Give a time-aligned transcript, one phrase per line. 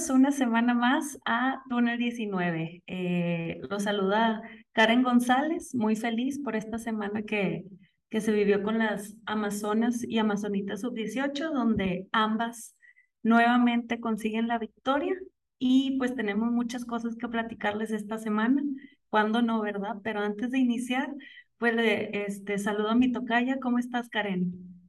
[0.00, 2.82] Bienvenidos una semana más a Túnel 19.
[2.86, 4.40] Eh, los saluda
[4.72, 7.66] Karen González, muy feliz por esta semana que,
[8.08, 12.76] que se vivió con las Amazonas y Amazonitas Sub-18, donde ambas
[13.22, 15.14] nuevamente consiguen la victoria
[15.58, 18.62] y pues tenemos muchas cosas que platicarles esta semana,
[19.10, 19.96] cuando no, ¿verdad?
[20.02, 21.10] Pero antes de iniciar,
[21.58, 24.80] pues este, saludo a mi tocaya, ¿cómo estás Karen?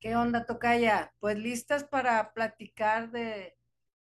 [0.00, 1.12] ¿Qué onda, Tocaya?
[1.20, 3.57] Pues listas para platicar de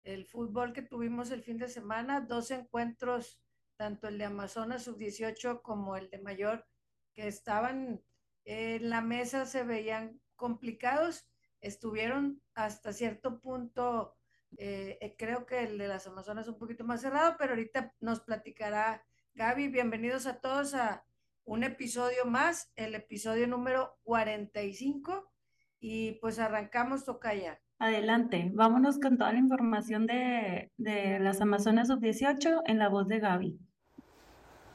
[0.07, 3.41] el fútbol que tuvimos el fin de semana, dos encuentros,
[3.77, 6.65] tanto el de Amazonas sub-18 como el de Mayor,
[7.13, 8.03] que estaban
[8.45, 11.29] en la mesa, se veían complicados,
[11.61, 14.17] estuvieron hasta cierto punto,
[14.59, 18.21] eh, eh, creo que el de las Amazonas un poquito más cerrado, pero ahorita nos
[18.21, 19.69] platicará Gaby.
[19.69, 21.05] Bienvenidos a todos a
[21.45, 25.33] un episodio más, el episodio número 45
[25.81, 27.61] y pues arrancamos, Tocaya.
[27.79, 33.19] Adelante, vámonos con toda la información de, de las Amazonas Sub-18 en la voz de
[33.19, 33.59] Gaby.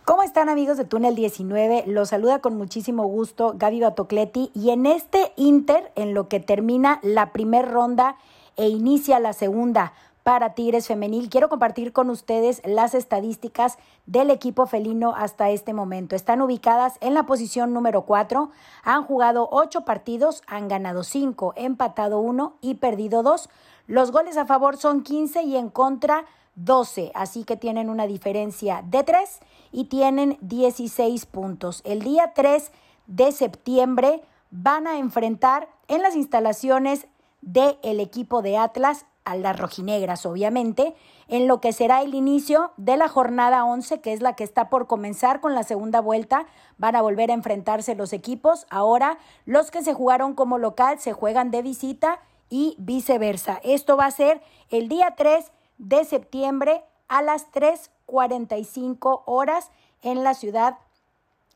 [0.05, 1.85] ¿Cómo están amigos de Túnel 19?
[1.87, 6.99] Los saluda con muchísimo gusto Gaby Batocleti y en este Inter, en lo que termina
[7.01, 8.17] la primera ronda
[8.55, 9.93] e inicia la segunda,
[10.23, 11.29] para Tigres Femenil.
[11.29, 16.15] Quiero compartir con ustedes las estadísticas del equipo felino hasta este momento.
[16.15, 18.51] Están ubicadas en la posición número 4,
[18.83, 23.49] han jugado 8 partidos, han ganado 5, empatado 1 y perdido 2.
[23.87, 28.83] Los goles a favor son 15 y en contra 12, así que tienen una diferencia
[28.85, 29.39] de 3
[29.71, 31.81] y tienen 16 puntos.
[31.85, 32.71] El día 3
[33.07, 34.21] de septiembre
[34.51, 37.07] van a enfrentar en las instalaciones
[37.41, 40.95] del equipo de Atlas a las rojinegras, obviamente,
[41.27, 44.69] en lo que será el inicio de la jornada 11, que es la que está
[44.69, 46.47] por comenzar con la segunda vuelta.
[46.77, 48.65] Van a volver a enfrentarse los equipos.
[48.69, 53.59] Ahora, los que se jugaron como local se juegan de visita y viceversa.
[53.63, 59.71] Esto va a ser el día 3 de septiembre a las 3.45 horas
[60.01, 60.77] en la ciudad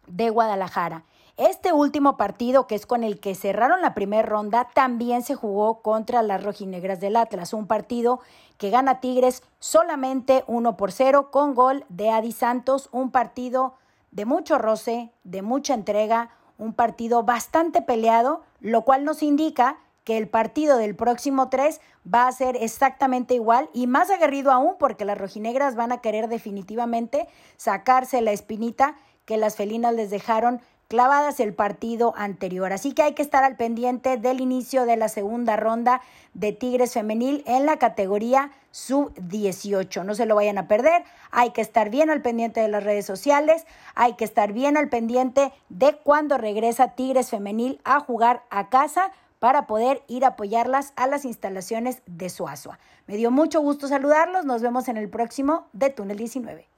[0.07, 1.03] de Guadalajara.
[1.37, 5.81] Este último partido, que es con el que cerraron la primera ronda, también se jugó
[5.81, 8.21] contra las rojinegras del Atlas, un partido
[8.57, 13.73] que gana Tigres solamente 1 por 0 con gol de Adi Santos, un partido
[14.11, 20.17] de mucho roce, de mucha entrega, un partido bastante peleado, lo cual nos indica que
[20.17, 21.81] el partido del próximo 3
[22.13, 26.29] va a ser exactamente igual y más aguerrido aún porque las rojinegras van a querer
[26.29, 32.71] definitivamente sacarse la espinita que las felinas les dejaron clavadas el partido anterior.
[32.71, 36.01] Así que hay que estar al pendiente del inicio de la segunda ronda
[36.33, 40.03] de Tigres Femenil en la categoría sub-18.
[40.03, 41.03] No se lo vayan a perder.
[41.31, 43.65] Hay que estar bien al pendiente de las redes sociales.
[43.95, 49.11] Hay que estar bien al pendiente de cuando regresa Tigres Femenil a jugar a casa
[49.39, 52.79] para poder ir a apoyarlas a las instalaciones de Suazua.
[53.07, 54.45] Me dio mucho gusto saludarlos.
[54.45, 56.74] Nos vemos en el próximo de Túnel 19.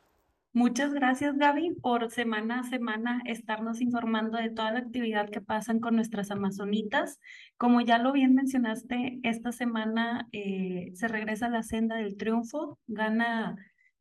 [0.58, 5.80] Muchas gracias, Gaby, por semana a semana estarnos informando de toda la actividad que pasan
[5.80, 7.20] con nuestras amazonitas.
[7.58, 12.80] Como ya lo bien mencionaste, esta semana eh, se regresa a la senda del triunfo.
[12.88, 13.56] Gana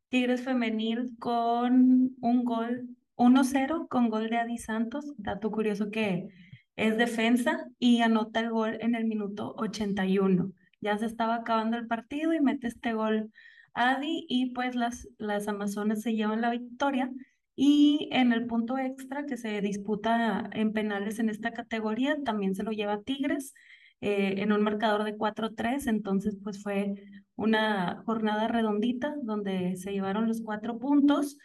[0.09, 5.13] Tigres Femenil con un gol 1-0 con gol de Adi Santos.
[5.17, 6.27] Dato curioso que
[6.75, 10.53] es defensa y anota el gol en el minuto 81.
[10.81, 13.31] Ya se estaba acabando el partido y mete este gol
[13.77, 17.11] Adi y pues las, las Amazonas se llevan la victoria.
[17.55, 22.63] Y en el punto extra que se disputa en penales en esta categoría, también se
[22.63, 23.53] lo lleva Tigres
[24.01, 25.87] eh, en un marcador de 4-3.
[25.87, 26.93] Entonces, pues fue
[27.35, 31.37] una jornada redondita donde se llevaron los cuatro puntos.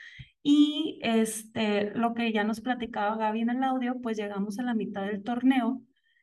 [0.42, 4.74] Y este, lo que ya nos platicaba Gaby en el audio, pues llegamos a la
[4.74, 5.82] mitad del torneo.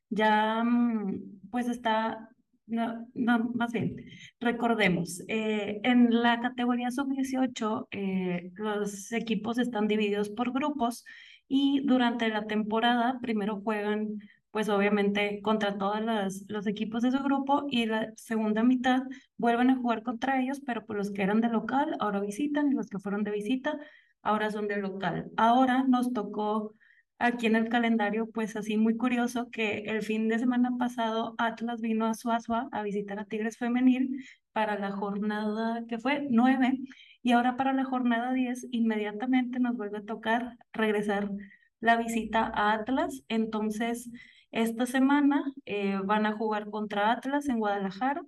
[0.09, 2.29] Ya mm, pues está
[2.69, 3.95] no, no, más bien,
[4.39, 11.03] recordemos, eh, en la categoría sub-18 eh, los equipos están divididos por grupos
[11.47, 14.19] y durante la temporada primero juegan
[14.51, 16.01] pues obviamente contra todos
[16.47, 19.03] los, equipos de su grupo y la segunda mitad
[19.37, 22.75] vuelven a jugar contra ellos, pero por los que eran de local ahora visitan y
[22.75, 23.77] los que fueron de visita
[24.21, 25.31] ahora son de local.
[25.37, 26.73] Ahora nos tocó
[27.19, 31.81] aquí en el calendario, pues así muy curioso que el fin de semana pasado Atlas
[31.81, 36.79] vino a Suazua a visitar a Tigres Femenil para la jornada que fue nueve
[37.21, 41.29] y ahora para la jornada 10 inmediatamente nos vuelve a tocar regresar
[41.81, 43.23] la visita a Atlas.
[43.27, 44.09] Entonces,
[44.51, 48.21] esta semana eh, van a jugar contra Atlas en Guadalajara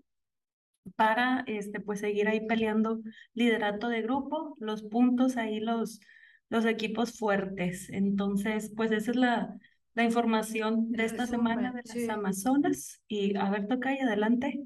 [0.96, 3.02] para este, pues seguir ahí peleando
[3.34, 6.00] liderato de grupo, los puntos ahí los
[6.52, 7.90] los equipos fuertes.
[7.90, 9.58] Entonces, pues esa es la,
[9.94, 13.02] la información de esta semana de las Amazonas.
[13.08, 14.62] Y a ver, toca y adelante.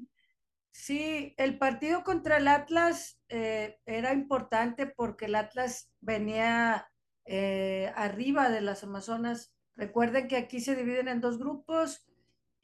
[0.72, 6.90] Sí, el partido contra el Atlas eh, era importante porque el Atlas venía
[7.24, 9.54] eh, arriba de las Amazonas.
[9.76, 12.04] Recuerden que aquí se dividen en dos grupos,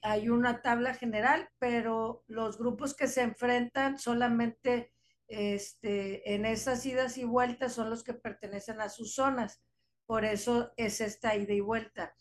[0.03, 4.93] hay una tabla general, pero los grupos que se enfrentan solamente
[5.33, 9.63] este, en esas idas y vueltas son los que pertenecen a sus zonas.
[10.07, 12.15] Por eso es esta ida y vuelta.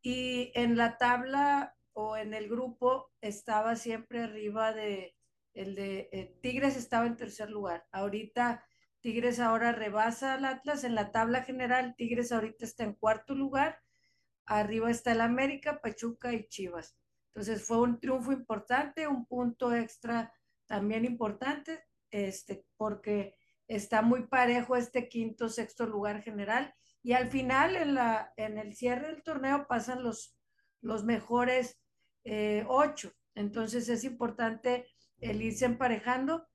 [0.00, 5.14] Y en la tabla o en el grupo estaba siempre arriba de
[5.54, 7.84] el de eh, Tigres estaba en tercer lugar.
[7.90, 8.64] Ahorita
[9.00, 11.94] Tigres ahora rebasa al Atlas en la tabla general.
[11.96, 13.80] Tigres ahorita está en cuarto lugar.
[14.46, 16.96] Arriba está el América, Pachuca y Chivas.
[17.34, 20.32] Entonces fue un triunfo importante, un punto extra
[20.66, 23.34] también importante, este, porque
[23.66, 26.74] está muy parejo este quinto, sexto lugar general.
[27.02, 30.36] Y al final, en, la, en el cierre del torneo, pasan los,
[30.80, 31.80] los mejores
[32.24, 33.12] eh, ocho.
[33.34, 34.86] Entonces es importante
[35.20, 36.46] el irse emparejando.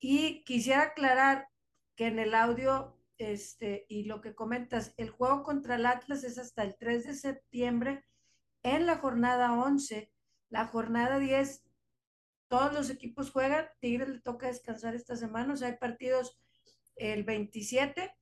[0.00, 1.48] Y quisiera aclarar
[1.94, 6.38] que en el audio, este, y lo que comentas, el juego contra el Atlas es
[6.38, 8.04] hasta el 3 de septiembre
[8.62, 10.10] en la jornada 11.
[10.48, 11.62] La jornada 10,
[12.52, 13.64] todos los equipos juegan.
[13.80, 15.54] Tigres le toca descansar esta semana.
[15.54, 16.38] O sea, hay partidos
[16.96, 18.14] el 27,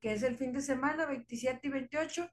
[0.00, 2.28] que es el fin de semana, 27 y 28.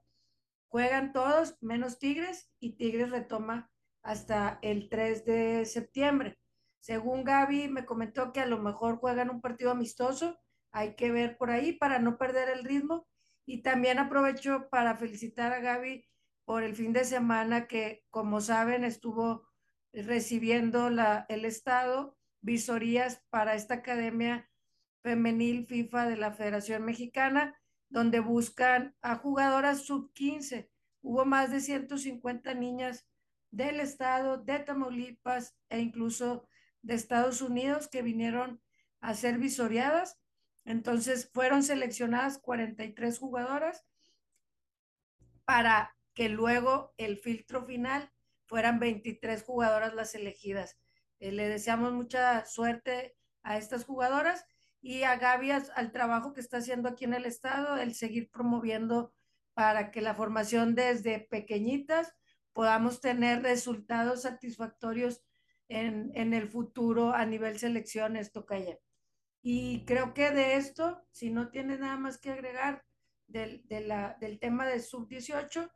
[0.67, 3.69] Juegan todos, menos Tigres, y Tigres retoma
[4.01, 6.39] hasta el 3 de septiembre.
[6.79, 10.39] Según Gaby me comentó que a lo mejor juegan un partido amistoso,
[10.71, 13.07] hay que ver por ahí para no perder el ritmo.
[13.45, 16.03] Y también aprovecho para felicitar a Gaby
[16.45, 19.52] por el fin de semana que, como saben, estuvo
[19.93, 24.49] recibiendo la, el Estado visorías para esta Academia
[25.01, 27.57] Femenil FIFA de la Federación Mexicana,
[27.89, 30.69] donde buscan a jugadoras sub-15.
[31.01, 33.07] Hubo más de 150 niñas
[33.51, 36.47] del Estado, de Tamaulipas e incluso
[36.81, 38.61] de Estados Unidos que vinieron
[38.99, 40.19] a ser visoriadas.
[40.65, 43.85] Entonces fueron seleccionadas 43 jugadoras
[45.45, 48.12] para que luego el filtro final
[48.53, 50.77] fueran 23 jugadoras las elegidas.
[51.19, 54.45] Eh, le deseamos mucha suerte a estas jugadoras
[54.79, 59.11] y a Gaby al trabajo que está haciendo aquí en el estado, el seguir promoviendo
[59.55, 62.13] para que la formación desde pequeñitas
[62.53, 65.23] podamos tener resultados satisfactorios
[65.67, 68.77] en, el futuro a nivel selecciones, Tocaya.
[69.41, 72.85] Y creo que de esto, si no tiene nada más que agregar
[73.25, 75.71] del, del tema de sub-18,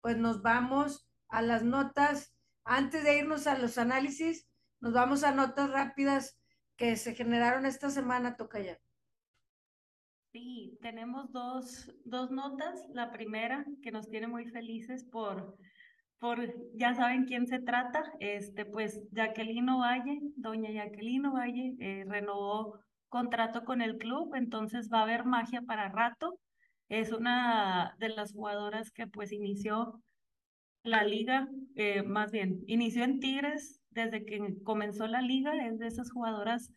[0.00, 2.34] pues nos vamos a las notas.
[2.64, 4.48] Antes de irnos a los análisis,
[4.80, 6.38] nos vamos a notas rápidas
[6.76, 8.78] que se generaron esta semana, Tocaya.
[10.32, 12.86] Sí, tenemos dos, dos notas.
[12.92, 15.56] La primera, que nos tiene muy felices por
[16.18, 22.80] por, ya saben quién se trata, este, pues Jacqueline Valle, doña Jacqueline Valle, eh, renovó
[23.08, 26.38] contrato con el club, entonces va a haber magia para rato.
[26.88, 30.02] Es una de las jugadoras que pues inició
[30.82, 35.86] la liga, eh, más bien, inició en Tigres desde que comenzó la liga, es de
[35.86, 36.72] esas jugadoras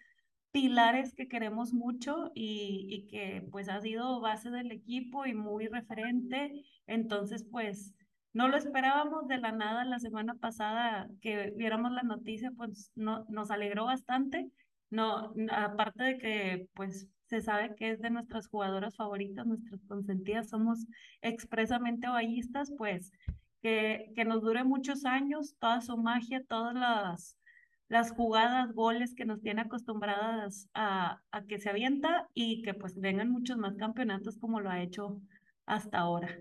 [0.51, 5.67] pilares que queremos mucho y, y que pues ha sido base del equipo y muy
[5.67, 6.51] referente.
[6.88, 7.96] Entonces, pues
[8.34, 13.25] no lo esperábamos de la nada la semana pasada que viéramos la noticia, pues no,
[13.29, 14.50] nos alegró bastante.
[14.89, 20.50] No, aparte de que pues se sabe que es de nuestras jugadoras favoritas, nuestras consentidas,
[20.50, 20.86] somos
[21.22, 23.12] expresamente ballistas, pues
[23.62, 27.38] que, que nos dure muchos años, toda su magia, todas las,
[27.88, 33.00] las jugadas, goles que nos tiene acostumbradas a, a que se avienta y que pues
[33.00, 35.22] vengan muchos más campeonatos como lo ha hecho
[35.65, 36.38] hasta ahora.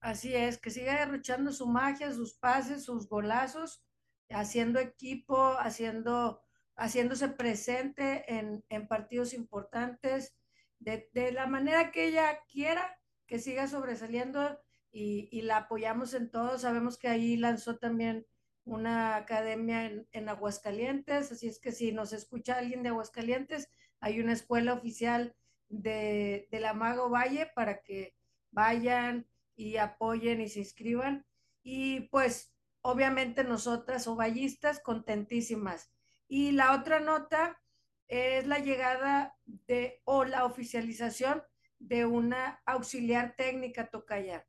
[0.00, 3.82] Así es, que siga derrochando su magia, sus pases, sus golazos,
[4.30, 6.42] haciendo equipo, haciendo,
[6.76, 10.34] haciéndose presente en, partidos importantes,
[10.78, 14.58] de, la manera que ella quiera, que siga sobresaliendo
[14.92, 16.58] y, y, la apoyamos en todo.
[16.58, 18.26] Sabemos que ahí lanzó también
[18.64, 23.68] una academia en, en, Aguascalientes, así es que si nos escucha alguien de Aguascalientes,
[24.00, 25.34] hay una escuela oficial
[25.68, 28.14] de, de la Mago Valle para que
[28.50, 29.26] vayan,
[29.60, 31.26] y apoyen y se inscriban.
[31.62, 35.92] Y pues obviamente nosotras ovallistas contentísimas.
[36.28, 37.60] Y la otra nota
[38.08, 41.42] es la llegada de o la oficialización
[41.78, 44.46] de una auxiliar técnica Tocaya.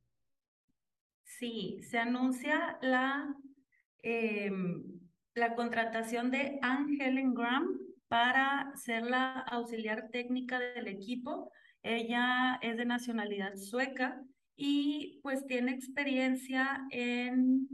[1.41, 3.35] Sí, se anuncia la,
[4.03, 4.83] em,
[5.33, 11.51] la contratación de Angelen Graham para ser la auxiliar técnica del equipo.
[11.81, 14.21] Ella es de nacionalidad sueca
[14.55, 17.67] y pues tiene experiencia en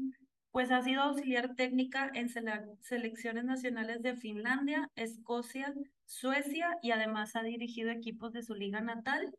[0.52, 5.74] pues ha sido auxiliar técnica en selecciones nacionales de Finlandia, Escocia,
[6.06, 9.36] Suecia y además ha dirigido equipos de su liga natal.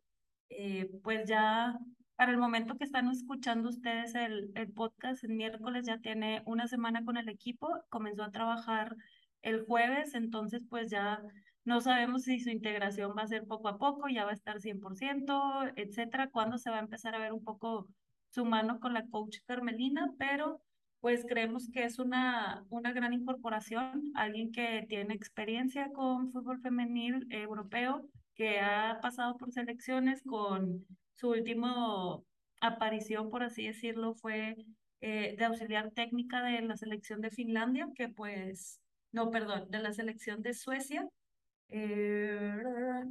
[0.49, 1.79] Eh, pues ya
[2.19, 6.67] para el momento que están escuchando ustedes el, el podcast, el miércoles ya tiene una
[6.67, 8.93] semana con el equipo, comenzó a trabajar
[9.41, 11.21] el jueves, entonces pues ya
[11.63, 14.59] no sabemos si su integración va a ser poco a poco, ya va a estar
[14.59, 17.87] 100%, etcétera, cuándo se va a empezar a ver un poco
[18.31, 20.61] su mano con la coach Carmelina, pero
[20.99, 27.25] pues creemos que es una, una gran incorporación, alguien que tiene experiencia con fútbol femenil
[27.29, 30.85] europeo, que ha pasado por selecciones con
[31.19, 32.25] su último
[32.61, 34.55] aparición, por así decirlo, fue
[35.01, 39.91] eh, de auxiliar técnica de la selección de Finlandia, que pues, no, perdón, de la
[39.91, 41.05] selección de Suecia.
[41.71, 42.57] Eh,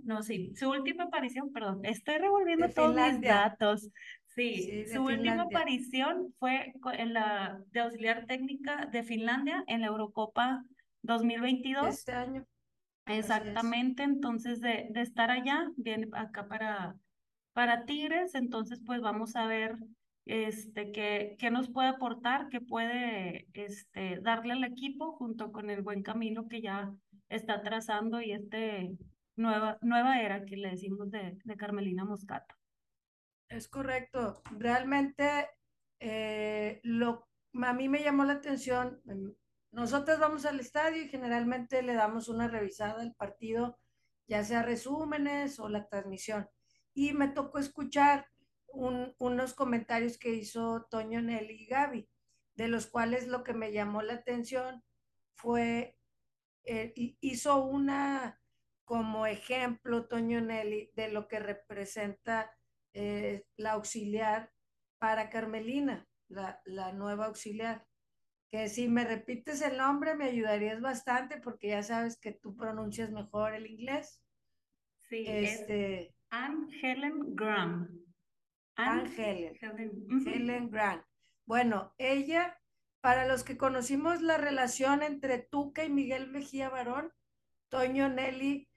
[0.05, 3.91] no, sí, su última aparición, perdón, estoy revolviendo todos mis datos.
[4.27, 10.65] Sí, su última aparición fue en la de auxiliar técnica de Finlandia en la Eurocopa
[11.03, 11.88] 2022.
[11.88, 12.47] Este año.
[13.07, 16.95] Exactamente, entonces de, de estar allá, viene acá para
[17.59, 19.77] para Tigres, entonces pues vamos a ver
[20.27, 25.83] este, qué, qué nos puede aportar, qué puede este, darle al equipo junto con el
[25.83, 26.95] buen camino que ya
[27.29, 28.97] está trazando y este
[29.35, 32.55] nueva, nueva era que le decimos de, de Carmelina Moscato.
[33.49, 34.41] Es correcto.
[34.57, 35.49] Realmente
[35.99, 37.27] eh, lo,
[37.61, 39.03] a mí me llamó la atención.
[39.09, 39.35] Em,
[39.73, 43.81] nosotros vamos al estadio y generalmente le damos una revisada al partido,
[44.29, 46.49] ya sea resúmenes o la transmisión
[46.99, 48.26] y me tocó escuchar
[48.67, 52.09] unos comentarios que hizo Toño Nelly y Gaby,
[52.57, 54.83] de los cuales lo que me llamó la atención
[55.37, 55.97] fue,
[56.64, 58.40] eh, hizo una
[58.85, 62.50] como ejemplo Toño Nelly de lo que representa
[62.95, 64.52] eh, la auxiliar
[64.99, 67.87] para Carmelina, la, la nueva auxiliar
[68.50, 73.11] que si me repites el nombre me ayudarías bastante porque ya sabes que tú pronuncias
[73.11, 74.23] mejor el inglés.
[75.09, 78.05] Sí, este, Anne Helen Graham.
[78.77, 79.57] Anne, Helen.
[80.27, 80.71] Helen.
[80.71, 81.03] Graham.
[81.47, 82.61] Bueno, ella,
[83.01, 87.13] para los que conocimos la relación entre Tuca y Miguel Mejía Barón,
[87.71, 88.69] Toño Nelly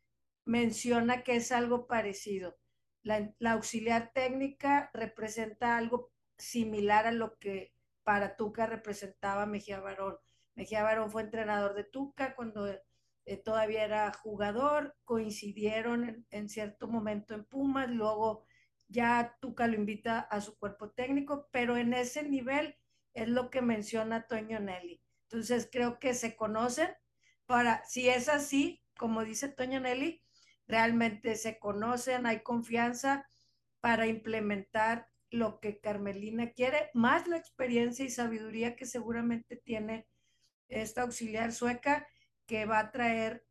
[0.45, 2.57] menciona que es algo parecido.
[3.03, 10.17] La, la, auxiliar técnica representa algo similar a lo que para Tuca representaba Mejía Barón.
[10.55, 12.65] Mejía Barón fue entrenador de Tuca cuando
[13.25, 18.45] eh, todavía era jugador, coincidieron en, cierto momento en Pumas, luego
[18.87, 22.77] ya Tuca lo invita a su cuerpo técnico, pero en ese nivel
[23.13, 25.01] es lo que menciona Toño Nelly.
[25.23, 26.89] Entonces creo que se conocen
[27.45, 30.23] para, si es así, como dice Toño Nelly,
[30.67, 33.27] realmente se conocen, hay confianza
[33.81, 40.07] para implementar lo que Carmelina quiere, más la experiencia y sabiduría que seguramente tiene
[40.67, 42.07] esta auxiliar sueca
[42.51, 43.45] que va a traer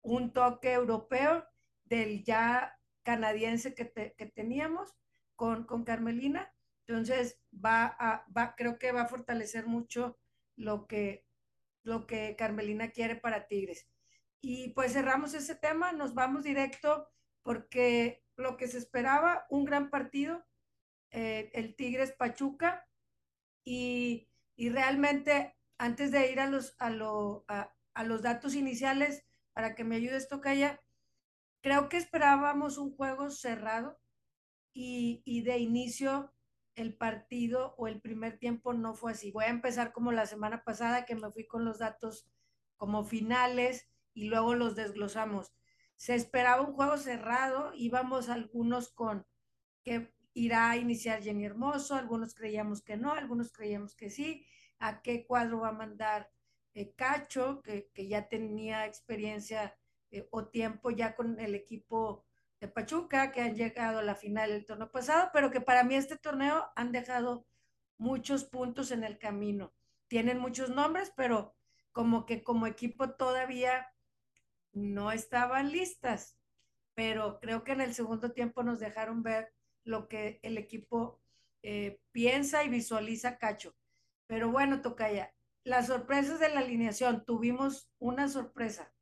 [0.00, 1.44] un toque europeo
[1.86, 4.94] del ya canadiense que, que teníamos
[5.34, 6.54] con, con, Carmelina.
[6.86, 7.96] Entonces, va
[8.36, 10.20] va, creo que va a fortalecer mucho
[10.54, 11.26] lo que,
[11.82, 13.88] lo que Carmelina quiere para Tigres.
[14.40, 17.08] Y pues cerramos ese tema, nos vamos directo
[17.42, 20.46] porque lo que se esperaba, un gran partido,
[21.10, 22.86] eh, el Tigres Pachuca,
[23.64, 29.24] y, y, realmente antes de ir a, los, a, lo, a, a los datos iniciales
[29.52, 30.80] para que me ayudes, Tocaya.
[31.62, 33.98] Creo que esperábamos un juego cerrado
[34.72, 36.34] y, y de inicio
[36.74, 39.30] el partido o el primer tiempo no fue así.
[39.30, 42.28] Voy a empezar como la semana pasada que me fui con los datos
[42.76, 45.54] como finales y luego los desglosamos.
[45.96, 49.26] Se esperaba un juego cerrado, íbamos algunos con
[49.84, 54.46] que irá a iniciar Jenny Hermoso, algunos creíamos que no, algunos creíamos que sí,
[54.78, 56.30] a qué cuadro va a mandar
[56.74, 59.76] eh, Cacho, que, ya tenía experiencia
[60.10, 62.24] eh, o tiempo ya con el equipo
[62.60, 65.94] de Pachuca, que han llegado a la final del torneo pasado, pero que para mí
[65.94, 67.46] este torneo han dejado
[67.98, 69.72] muchos puntos en el camino.
[70.08, 71.54] Tienen muchos nombres, pero
[71.92, 73.88] como que como equipo todavía
[74.72, 76.36] no estaban listas,
[76.94, 79.52] pero creo que en el segundo tiempo nos dejaron ver
[79.84, 81.20] lo que el equipo
[81.62, 83.74] eh, piensa y visualiza Cacho.
[84.26, 85.32] Pero bueno, Tocaya,
[85.64, 88.92] las sorpresas de la alineación, tuvimos una sorpresa.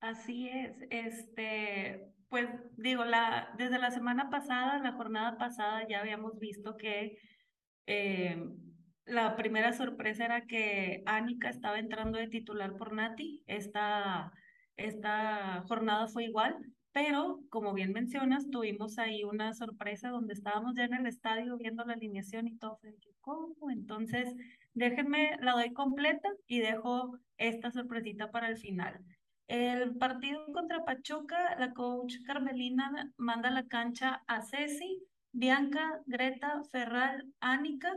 [0.00, 6.38] Así es, este, pues digo, la, desde la semana pasada, la jornada pasada, ya habíamos
[6.38, 7.18] visto que
[7.86, 8.42] eh,
[9.04, 13.42] la primera sorpresa era que Anika estaba entrando de titular por Nati.
[13.46, 14.32] Esta,
[14.76, 16.56] esta jornada fue igual.
[16.92, 21.84] Pero como bien mencionas, tuvimos ahí una sorpresa donde estábamos ya en el estadio viendo
[21.84, 22.78] la alineación y todo,
[23.20, 23.70] ¿cómo?
[23.70, 24.34] Entonces,
[24.74, 29.02] déjenme, la doy completa y dejo esta sorpresita para el final.
[29.48, 37.26] El partido contra Pachuca, la coach Carmelina manda la cancha a Ceci, Bianca, Greta, Ferral,
[37.40, 37.92] Ánica,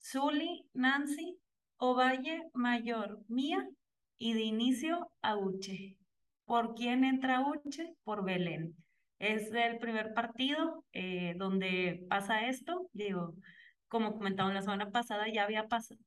[0.00, 1.36] Zuli, Nancy,
[1.78, 3.68] Ovalle, Mayor, Mía
[4.18, 5.96] y de inicio a Uche.
[6.46, 7.94] ¿Por quién entra Uche?
[8.04, 8.74] Por Belén.
[9.18, 12.88] Es el primer partido eh, donde pasa esto.
[12.92, 13.34] Digo,
[13.88, 15.66] como comentaba la semana pasada, ya había,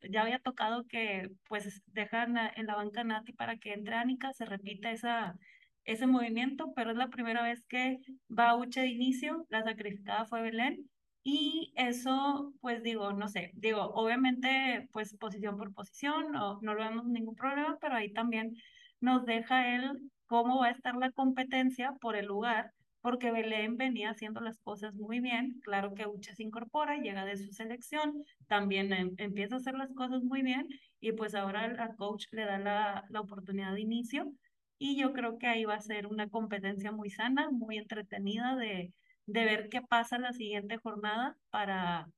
[0.09, 4.45] ya había tocado que pues dejan en la banca Nati para que entre Ánica, se
[4.45, 5.35] repita esa,
[5.83, 7.97] ese movimiento, pero es la primera vez que
[8.29, 10.89] va Uche de inicio, la sacrificada fue Belén,
[11.23, 16.83] y eso, pues digo, no sé, digo, obviamente, pues posición por posición, no, no lo
[16.83, 18.55] vemos ningún problema, pero ahí también
[19.01, 22.71] nos deja él cómo va a estar la competencia por el lugar,
[23.01, 27.37] porque Belén venía haciendo las cosas muy bien, claro que Uche se incorpora, llega de
[27.37, 30.67] su selección, también em, empieza a hacer las cosas muy bien,
[31.01, 34.31] y pues ahora al coach le da la, la oportunidad de inicio,
[34.77, 38.93] y yo creo que ahí va a ser una competencia muy sana, muy entretenida de
[39.29, 42.09] de ver qué pasa la siguiente jornada para,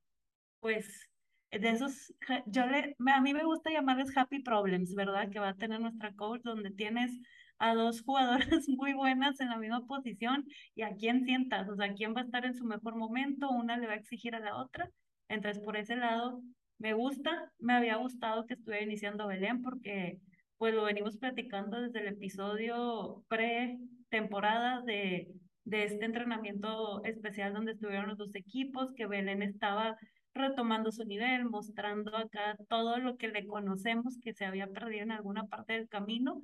[0.60, 1.10] pues,
[1.52, 2.14] de esos,
[2.46, 5.30] yo le, a mí me gusta llamarles happy problems, ¿verdad?
[5.30, 7.12] Que va a tener nuestra coach, donde tienes
[7.62, 11.94] a dos jugadoras muy buenas en la misma posición y a quién sientas, o sea,
[11.94, 14.58] quién va a estar en su mejor momento, una le va a exigir a la
[14.58, 14.90] otra.
[15.30, 16.42] Entonces, por ese lado,
[16.80, 20.20] me gusta, me había gustado que estuviera iniciando Belén porque
[20.58, 25.28] pues lo venimos platicando desde el episodio pre-temporada de
[25.64, 29.98] de este entrenamiento especial donde estuvieron los dos equipos, que Belén estaba
[30.34, 35.12] retomando su nivel, mostrando acá todo lo que le conocemos que se había perdido en
[35.12, 36.42] alguna parte del camino.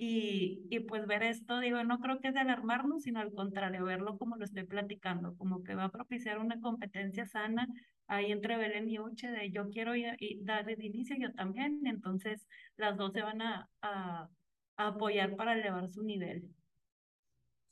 [0.00, 3.84] Y, y pues ver esto, digo, no creo que es de alarmarnos, sino al contrario,
[3.84, 7.66] verlo como lo estoy platicando, como que va a propiciar una competencia sana
[8.06, 11.80] ahí entre Belén y Uche de yo quiero ir, y darle de inicio, yo también,
[11.86, 14.28] entonces las dos se van a, a
[14.76, 16.48] apoyar para elevar su nivel.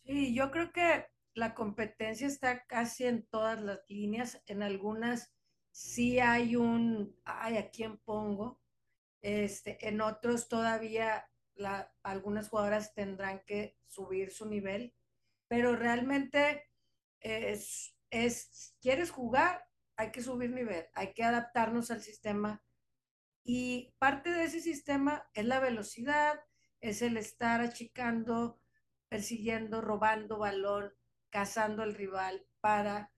[0.05, 4.43] Sí, yo creo que la competencia está casi en todas las líneas.
[4.47, 5.33] En algunas
[5.71, 8.61] sí hay un, ay, ¿a quién pongo?
[9.23, 14.95] Este, en otros todavía la, algunas jugadoras tendrán que subir su nivel,
[15.49, 16.71] pero realmente
[17.21, 19.67] es, es, ¿quieres jugar?
[19.97, 22.63] Hay que subir nivel, hay que adaptarnos al sistema.
[23.45, 26.41] Y parte de ese sistema es la velocidad,
[26.81, 28.61] es el estar achicando
[29.09, 30.93] persiguiendo, robando balón,
[31.31, 33.13] cazando al rival para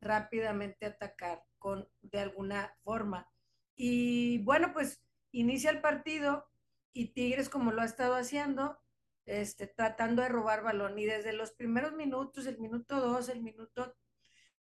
[0.00, 3.30] rápidamente atacar con, de alguna forma.
[3.74, 6.46] Y bueno, pues inicia el partido
[6.92, 8.78] y Tigres, como lo ha estado haciendo,
[9.26, 10.98] este, tratando de robar balón.
[10.98, 13.94] Y desde los primeros minutos, el minuto dos, el minuto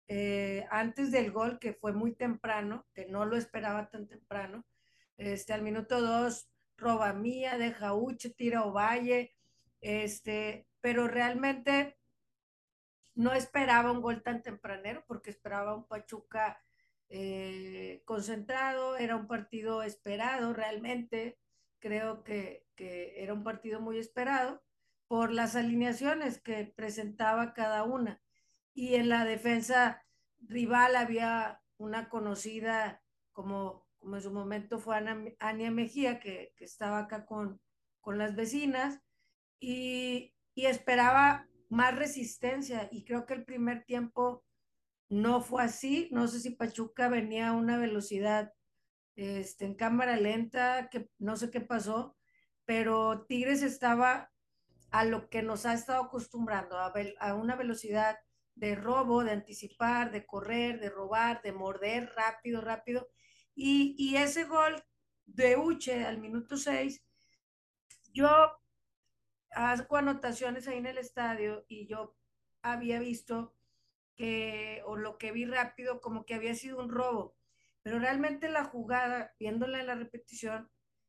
[0.09, 4.65] eh, antes del gol, que fue muy temprano, que no lo esperaba tan temprano,
[5.17, 9.35] este, al minuto dos, roba mía, deja Uche, tira Ovalle,
[9.81, 11.99] este, pero realmente
[13.15, 16.63] no esperaba un gol tan tempranero porque esperaba un Pachuca
[17.09, 21.39] eh, concentrado, era un partido esperado realmente,
[21.87, 24.61] creo que, que era un partido muy esperado
[25.07, 28.21] por las alineaciones que presentaba cada una.
[28.75, 30.05] Y en la defensa
[30.41, 36.65] rival había una conocida como, como en su momento fue Ana, Ania Mejía, que, que
[36.65, 37.61] estaba acá con,
[38.01, 39.01] con las vecinas,
[39.61, 44.45] y, y esperaba más resistencia y creo que el primer tiempo
[45.09, 46.09] no fue así.
[46.11, 48.53] No sé si Pachuca venía a una velocidad
[49.17, 52.17] este, en cámara lenta, que no sé qué pasó,
[52.65, 54.31] pero Tigres estaba
[54.91, 58.19] a lo que nos ha estado acostumbrando, a, a una velocidad
[58.55, 63.09] de robo, de anticipar, de correr, de robar, de morder rápido, rápido.
[63.55, 64.83] Y, y ese gol
[65.27, 67.05] de Uche al minuto 6,
[68.13, 68.29] yo
[69.51, 72.17] hago anotaciones ahí en el estadio y yo
[72.63, 73.55] había visto
[74.15, 77.36] que, o lo que vi rápido, como que había sido un robo.
[77.87, 80.69] Pero realmente la jugada, viéndola en la repetición,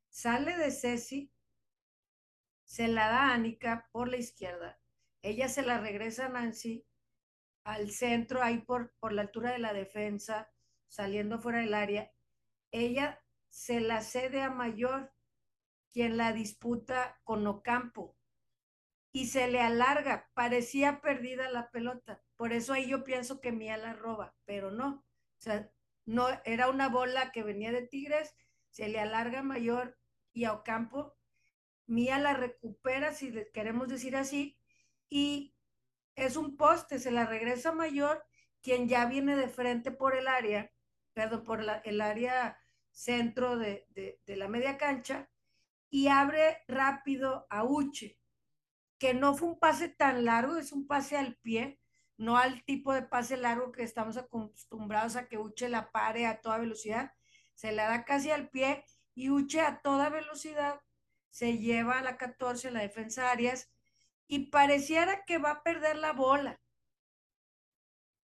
[0.09, 1.33] sale de Ceci,
[2.65, 4.79] se la da a Anika por la izquierda.
[5.23, 6.85] Ella se la regresa a Nancy
[7.63, 10.51] al centro, ahí por, por la altura de la defensa,
[10.87, 12.11] saliendo fuera del área.
[12.69, 15.11] Ella se la cede a Mayor,
[15.91, 18.15] quien la disputa con Ocampo
[19.11, 22.21] y se le alarga, parecía perdida la pelota.
[22.35, 25.03] Por eso ahí yo pienso que Mía la roba, pero no.
[25.39, 25.71] O sea,
[26.07, 28.33] no era una bola que venía de Tigres,
[28.71, 29.97] se le alarga mayor
[30.33, 31.15] y a Ocampo.
[31.85, 34.57] Mía la recupera, si queremos decir así,
[35.09, 35.53] y
[36.15, 38.25] es un poste, se la regresa mayor,
[38.61, 40.71] quien ya viene de frente por el área,
[41.13, 42.57] perdón, por el área
[42.91, 45.29] centro de, de, la media cancha,
[45.89, 48.17] y abre rápido a Uche,
[48.97, 51.79] que no fue un pase tan largo, es un pase al pie,
[52.17, 56.41] no al tipo de pase largo que estamos acostumbrados a que Uche la pare a
[56.41, 57.13] toda velocidad,
[57.53, 60.81] se la da casi al pie y Uche a toda velocidad
[61.29, 63.71] se lleva a la 14, la defensa Arias,
[64.27, 66.59] y pareciera que va a perder la bola.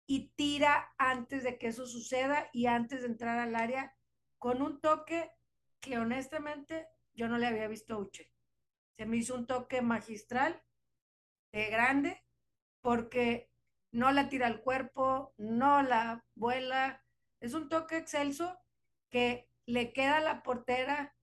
[0.07, 3.95] Y tira antes de que eso suceda y antes de entrar al área
[4.37, 5.29] con un toque
[5.81, 8.31] que honestamente yo no le había visto a Uche.
[8.97, 10.63] Se me hizo un toque magistral,
[11.51, 12.23] de grande,
[12.81, 13.50] porque
[13.91, 17.03] no la tira al cuerpo, no la vuela.
[17.39, 18.57] Es un toque excelso
[19.09, 21.15] que le queda a la portera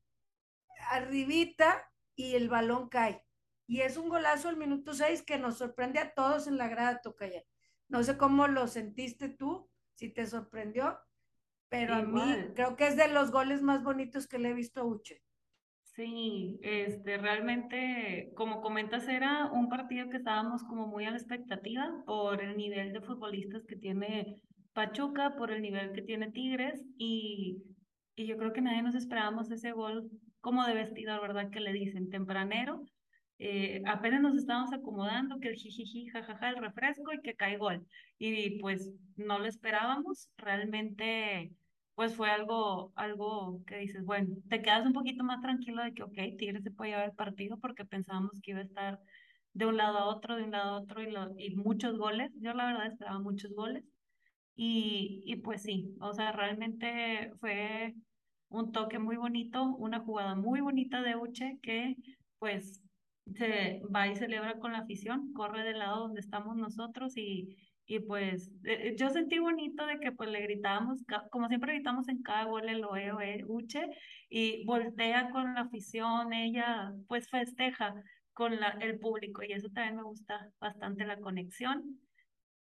[0.90, 3.24] arribita y el balón cae.
[3.66, 7.00] Y es un golazo al minuto 6 que nos sorprende a todos en la grada
[7.00, 7.44] Tocaya.
[7.88, 10.98] No sé cómo lo sentiste tú, si te sorprendió,
[11.68, 14.80] pero a mí creo que es de los goles más bonitos que le he visto
[14.80, 15.22] a Uche.
[15.98, 22.04] Sí, este, realmente, como comentas, era un partido que estábamos como muy a la expectativa
[22.06, 24.36] por el nivel de futbolistas que tiene
[24.74, 27.64] Pachuca, por el nivel que tiene Tigres y,
[28.14, 30.08] y yo creo que nadie nos esperábamos ese gol
[30.40, 31.50] como de vestidor, ¿verdad?
[31.50, 32.80] Que le dicen tempranero.
[33.40, 37.84] Eh, apenas nos estábamos acomodando, que el jijiji, jajaja, el refresco y que cae gol.
[38.18, 41.50] Y pues no lo esperábamos, realmente
[41.98, 46.04] pues fue algo, algo que dices, bueno, te quedas un poquito más tranquilo de que,
[46.04, 49.00] ok, Tigres se puede llevar partido porque pensábamos que iba a estar
[49.52, 51.12] de un lado a otro, de un lado a otro y,
[51.44, 52.30] y muchos goles.
[52.40, 53.82] Yo la verdad esperaba muchos goles.
[54.54, 57.96] Y, y pues sí, o sea, realmente fue
[58.48, 61.96] un toque muy bonito, una jugada muy bonita de Uche que
[62.38, 62.80] pues
[63.34, 67.56] se va y celebra con la afición, corre del lado donde estamos nosotros y,
[67.90, 72.22] y pues eh, yo sentí bonito de que pues le gritábamos, como siempre gritamos en
[72.22, 73.88] cada gol el oe, Uche
[74.28, 77.94] y voltea con la afición, ella pues festeja
[78.34, 81.98] con la, el público y eso también me gusta bastante la conexión.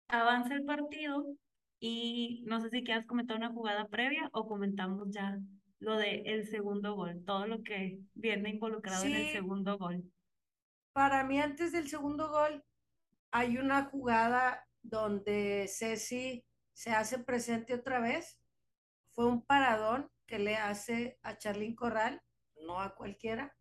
[0.09, 1.25] Avanza el partido
[1.79, 5.39] y no sé si quieras comentar una jugada previa o comentamos ya
[5.79, 10.03] lo de el segundo gol, todo lo que viene involucrado en el segundo gol.
[10.93, 12.65] Para mí, antes del segundo gol,
[13.31, 18.39] hay una jugada donde Ceci se hace presente otra vez.
[19.11, 22.23] Fue un paradón que le hace a Charlín Corral,
[22.63, 23.57] no a cualquiera.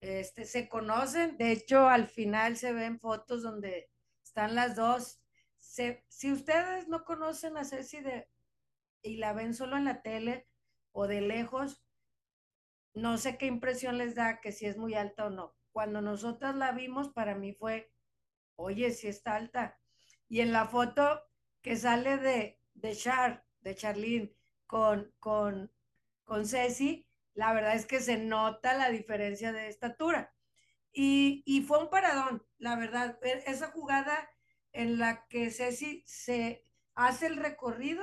[0.00, 3.90] Este, se conocen, de hecho, al final se ven fotos donde
[4.24, 5.20] están las dos.
[5.58, 8.28] si ustedes no conocen a Ceci de,
[9.02, 10.48] y la ven solo en la tele,
[10.92, 11.82] o de lejos,
[12.94, 15.54] no sé qué impresión les da que si es muy alta o no.
[15.72, 17.90] Cuando nosotras la vimos, para mí fue,
[18.56, 19.80] oye, si está alta.
[20.32, 21.20] Y en la foto
[21.60, 24.34] que sale de, de Char, de Charlene,
[24.66, 25.70] con, con,
[26.24, 30.34] con Ceci, la verdad es que se nota la diferencia de estatura.
[30.90, 34.26] Y, y fue un paradón, la verdad, e, esa jugada
[34.72, 36.64] en la que Ceci se
[36.94, 38.02] hace el recorrido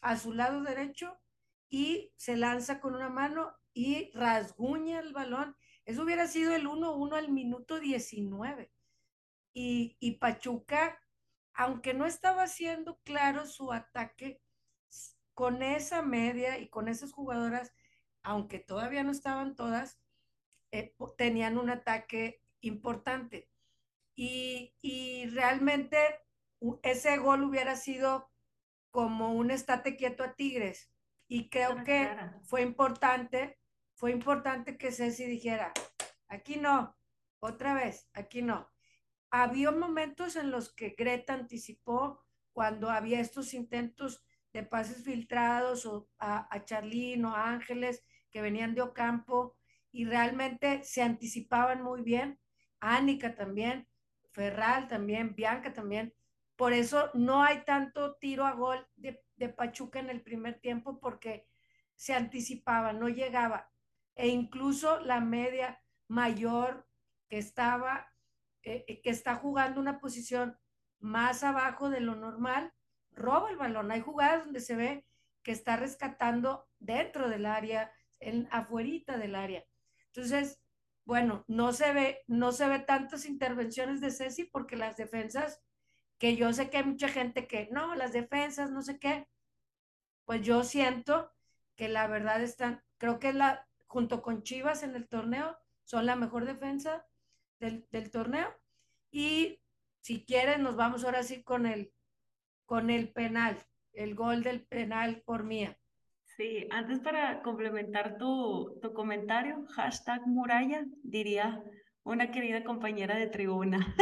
[0.00, 1.16] a su lado derecho
[1.68, 5.56] y se lanza con una mano y rasguña el balón.
[5.84, 8.72] Eso hubiera sido el 1-1 al minuto 19.
[9.52, 10.98] Y, y Pachuca,
[11.54, 14.40] aunque no estaba haciendo claro su ataque,
[15.34, 17.72] con esa media y con esas jugadoras,
[18.22, 19.98] aunque todavía no estaban todas,
[20.70, 23.48] eh, tenían un ataque importante.
[24.14, 25.98] Y, y, realmente
[26.82, 28.30] ese gol hubiera sido
[28.90, 30.92] como un estate quieto a Tigres,
[31.28, 32.08] y creo que
[32.44, 33.58] fue importante,
[33.94, 35.72] fue importante que Ceci dijera,
[36.28, 36.94] aquí no,
[37.40, 38.71] otra vez, aquí no.
[39.32, 46.08] Había momentos en los que Greta anticipó cuando había estos intentos de pases filtrados o
[46.18, 49.56] a, a Charlín o a Ángeles que venían de Ocampo
[49.90, 52.38] y realmente se anticipaban muy bien.
[52.78, 53.88] Ánica también,
[54.30, 56.14] Ferral también, Bianca también.
[56.54, 61.00] Por eso no hay tanto tiro a gol de de Pachuca en el primer tiempo
[61.00, 61.48] porque
[61.96, 63.70] se anticipaba, no llegaba.
[64.14, 66.86] E incluso la media mayor
[67.28, 68.11] que estaba,
[68.62, 70.56] eh, eh, que está jugando una posición
[71.00, 72.72] más abajo de lo normal,
[73.10, 73.90] roba el balón.
[73.90, 75.04] Hay jugadas donde se ve
[75.42, 79.64] que está rescatando dentro del área, en afuerita del área.
[80.06, 80.60] Entonces,
[81.04, 85.60] bueno, no se ve, no se ve tantas intervenciones de Ceci porque las defensas,
[86.18, 89.26] que yo sé que hay mucha gente que no, las defensas, no sé qué,
[90.24, 91.32] pues yo siento
[91.74, 96.14] que la verdad están, creo que la, junto con Chivas en el torneo, son la
[96.14, 97.04] mejor defensa
[97.90, 98.48] del, torneo.
[99.10, 99.60] Y
[100.00, 101.92] si quieren, nos vamos ahora sí con el,
[102.66, 103.56] con el penal,
[103.92, 105.78] el gol del penal por mía.
[106.36, 111.62] Sí, antes para complementar tu, tu comentario, hashtag muralla, diría
[112.04, 113.94] una querida compañera de tribuna.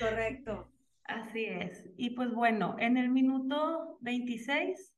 [0.00, 0.72] correcto.
[1.04, 1.88] Así es.
[1.96, 4.94] Y pues bueno, en el minuto 26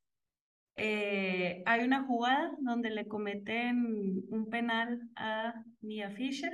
[0.75, 6.51] eh, hay una jugada donde le cometen un penal a Mia Fisher.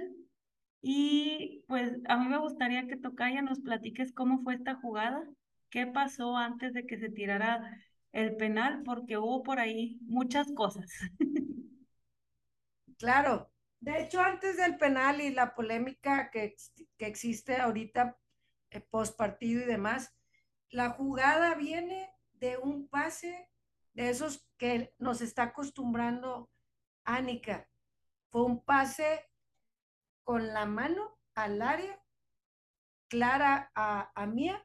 [0.81, 5.23] Y pues a mí me gustaría que Tocaya nos platiques cómo fue esta jugada,
[5.69, 7.77] qué pasó antes de que se tirara
[8.11, 10.89] el penal, porque hubo por ahí muchas cosas.
[12.99, 16.55] Claro, de hecho antes del penal y la polémica que,
[16.97, 18.17] que existe ahorita
[18.71, 20.15] eh, post partido y demás,
[20.69, 23.49] la jugada viene de un pase
[23.93, 26.49] de esos que nos está acostumbrando
[27.03, 27.67] Anika.
[28.29, 29.25] Fue un pase
[30.27, 32.03] con la mano al área,
[33.07, 34.61] clara a, Mía,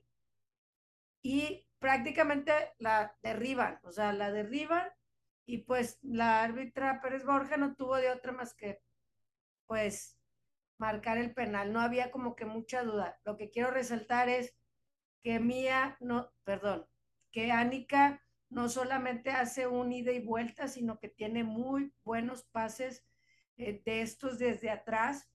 [1.23, 4.91] y prácticamente la derriban, o sea, la derriban
[5.47, 8.83] y pues la árbitra Pérez Borja no tuvo de otra más que
[9.69, 10.19] pues
[10.79, 11.73] marcar el penal.
[11.73, 13.21] No había como que mucha duda.
[13.25, 14.57] Lo que quiero resaltar es
[15.23, 16.89] que Mía, no, perdón,
[17.31, 18.21] que Anika
[18.51, 23.07] no solamente hace un ida y vuelta, sino que tiene muy buenos pases
[23.59, 25.32] eh, de estos desde atrás,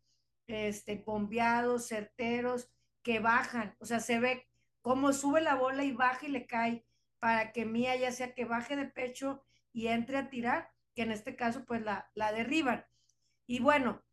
[0.48, 2.70] este, bombeados, certeros,
[3.04, 3.76] que bajan.
[3.80, 4.48] O sea, se ve
[4.82, 6.86] cómo sube la bola y baja y le cae
[7.20, 11.12] para que Mía ya sea que baje de pecho y entre a tirar, que en
[11.12, 12.86] este caso pues la, la derriban.
[13.46, 14.04] Y bueno,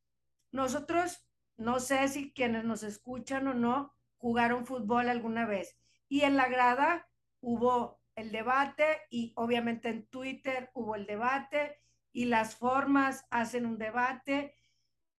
[0.53, 5.77] nosotros, no sé si quienes nos escuchan o no, jugaron fútbol alguna vez.
[6.09, 7.09] Y en la grada
[7.41, 11.81] hubo el debate y obviamente en Twitter hubo el debate
[12.13, 14.55] y las formas hacen un debate.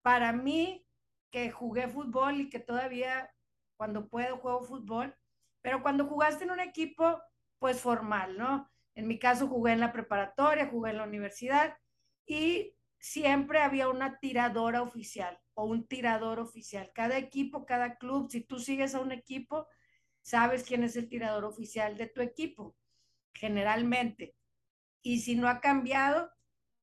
[0.01, 0.84] Para mí,
[1.35, 3.29] que jugué fútbol y que todavía
[3.75, 5.13] cuando puedo juego fútbol,
[5.61, 7.21] pero cuando jugaste en un equipo,
[7.59, 8.71] pues formal, ¿no?
[8.93, 11.75] En mi caso jugué en la preparatoria, jugué en la universidad
[12.25, 16.89] y siempre había una tiradora oficial o un tirador oficial.
[16.95, 19.67] Cada equipo, cada club, si tú sigues a un equipo,
[20.21, 22.77] sabes quién es el tirador oficial de tu equipo,
[23.33, 24.37] generalmente.
[25.01, 26.31] Y si no ha cambiado,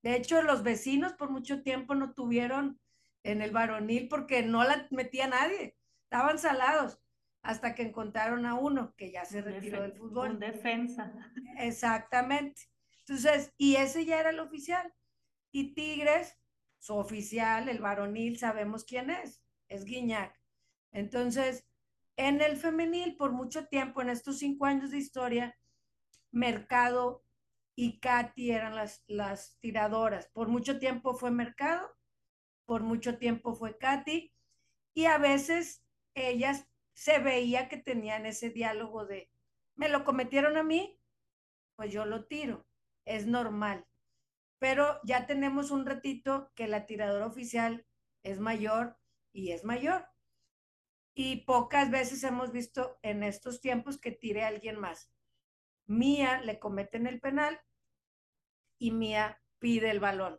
[0.03, 2.83] de hecho los vecinos por mucho tiempo no tuvieron
[3.25, 6.99] en el varonil porque no la metía nadie, estaban salados
[7.43, 10.33] hasta que encontraron a uno que ya se retiró del fútbol.
[10.33, 11.13] En defensa.
[11.59, 12.63] Exactamente.
[13.01, 14.93] Entonces, y ese ya era el oficial.
[15.51, 16.39] Y Tigres,
[16.79, 20.41] su oficial, el varonil, sabemos quién es, es Guiñac.
[20.93, 21.67] Entonces,
[22.17, 25.57] en el femenil, por mucho tiempo, en estos cinco años de historia,
[26.31, 27.25] Mercado
[27.75, 30.29] y Katy eran las, las tiradoras.
[30.29, 31.91] Por mucho tiempo fue Mercado,
[32.65, 34.33] por mucho tiempo fue Katy,
[34.95, 39.31] y a veces ellas se veía que tenían ese diálogo de,
[39.75, 40.99] me lo cometieron a mí,
[41.77, 42.67] pues yo lo tiro,
[43.05, 43.87] es normal
[44.63, 47.85] pero ya tenemos un ratito que la tiradora oficial
[48.23, 48.97] es mayor
[49.33, 50.07] y es mayor.
[51.17, 55.11] Y pocas veces hemos visto en estos tiempos que tire a alguien más.
[55.87, 57.61] Mía le cometen el penal
[58.79, 60.39] y Mía pide el balón.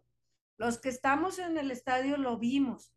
[0.58, 2.94] Los que estamos en el estadio lo vimos.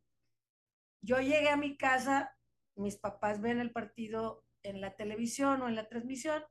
[1.00, 2.36] Yo llegué a mi casa,
[2.74, 6.42] mis papás ven el partido en la televisión o en la transmisión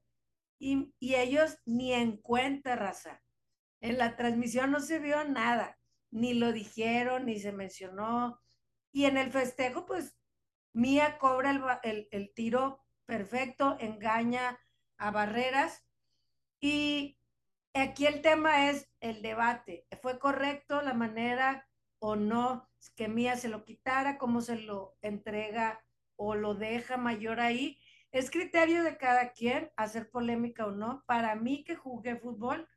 [0.59, 3.21] y, y ellos ni en cuenta, raza
[3.85, 5.77] en la transmisión no se vio nada,
[6.09, 8.41] ni lo dijeron, ni se mencionó.
[8.91, 10.17] Y en el festejo, pues
[10.73, 14.59] Mía cobra el, tiro perfecto, engaña
[14.97, 15.85] a Barreras.
[16.59, 17.19] Y
[17.81, 19.85] aquí el tema es el debate.
[20.01, 21.67] ¿Fue correcto la manera
[21.99, 25.83] o no que Mía se lo quitara, cómo se lo entrega
[26.15, 27.79] o lo deja mayor ahí?
[28.11, 31.03] Es criterio de cada quien hacer polémica o no.
[31.05, 32.67] Para mí que jugué fútbol,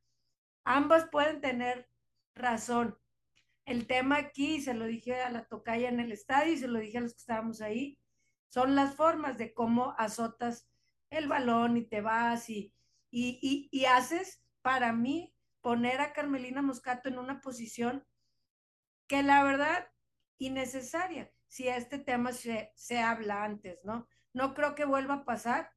[0.69, 1.89] Ambas pueden tener
[2.35, 2.99] razón.
[3.65, 6.79] El tema aquí, se lo dije a la tocaya en el estadio y se lo
[6.79, 7.99] dije a los que estábamos ahí,
[8.53, 10.69] son las formas de cómo azotas
[11.09, 12.75] el balón y te vas y,
[13.11, 18.05] y, y, haces, para mí, poner a Carmelina Moscato en una posición
[19.07, 19.89] que la verdad,
[20.37, 24.07] innecesaria, si este tema se, se habla antes, ¿no?
[24.35, 25.73] No creo que vuelva a pasar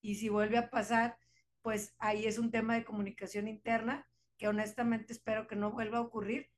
[0.00, 1.18] y si vuelve a pasar,
[1.60, 6.02] pues ahí es un tema de comunicación interna que honestamente espero que no vuelva a
[6.02, 6.48] ocurrir,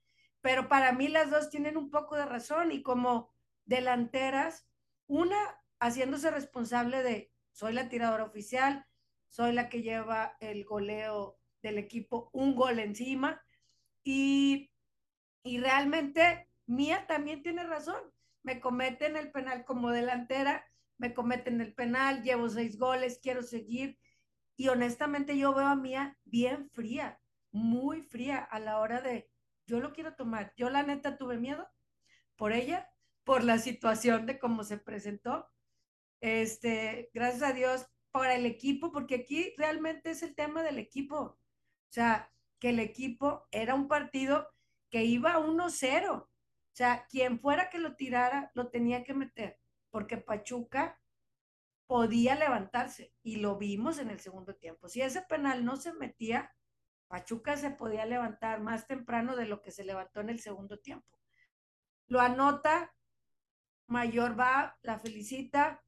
[0.43, 3.33] pero para mí las dos tienen un poco de razón y como
[3.65, 4.69] delanteras,
[5.07, 5.39] una
[5.81, 8.85] haciéndose responsable de soy la tiradora oficial,
[9.31, 13.41] soy la que lleva el goleo del equipo, un gol encima
[14.05, 14.71] y,
[15.43, 18.01] y realmente Mía también tiene razón,
[18.43, 20.67] me cometen el penal como delantera,
[20.99, 23.99] me cometen el penal, llevo seis goles, quiero seguir.
[24.57, 27.21] Y honestamente yo veo a Mía bien fría,
[27.53, 29.31] muy fría a la hora de,
[29.67, 30.53] yo lo quiero tomar.
[30.57, 31.69] Yo la neta tuve miedo
[32.37, 32.89] por ella,
[33.25, 35.49] por la situación de cómo se presentó.
[36.21, 41.39] Este, gracias a Dios para el equipo, porque aquí realmente es el tema del equipo.
[41.89, 44.49] O sea, que el equipo era un partido
[44.91, 46.11] que iba 1-0.
[46.13, 46.29] O
[46.73, 49.59] sea, quien fuera que lo tirara, lo tenía que meter,
[49.91, 51.01] porque Pachuca
[51.87, 54.89] podía levantarse y lo vimos en el segundo tiempo.
[54.89, 56.55] Si ese penal no se metía,
[57.09, 61.19] Pachuca se podía levantar más temprano de lo que se levantó en el segundo tiempo.
[62.07, 62.95] Lo anota,
[63.87, 65.83] Mayor va, la felicita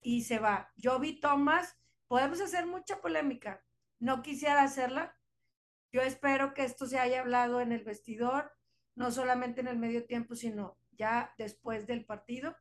[0.00, 0.72] y se va.
[0.76, 3.62] Yo vi Tomás, podemos hacer mucha polémica.
[3.98, 5.14] No quisiera hacerla.
[5.92, 8.50] Yo espero que esto se haya hablado en el vestidor,
[8.94, 12.56] no solamente en el medio tiempo, sino ya después del partido.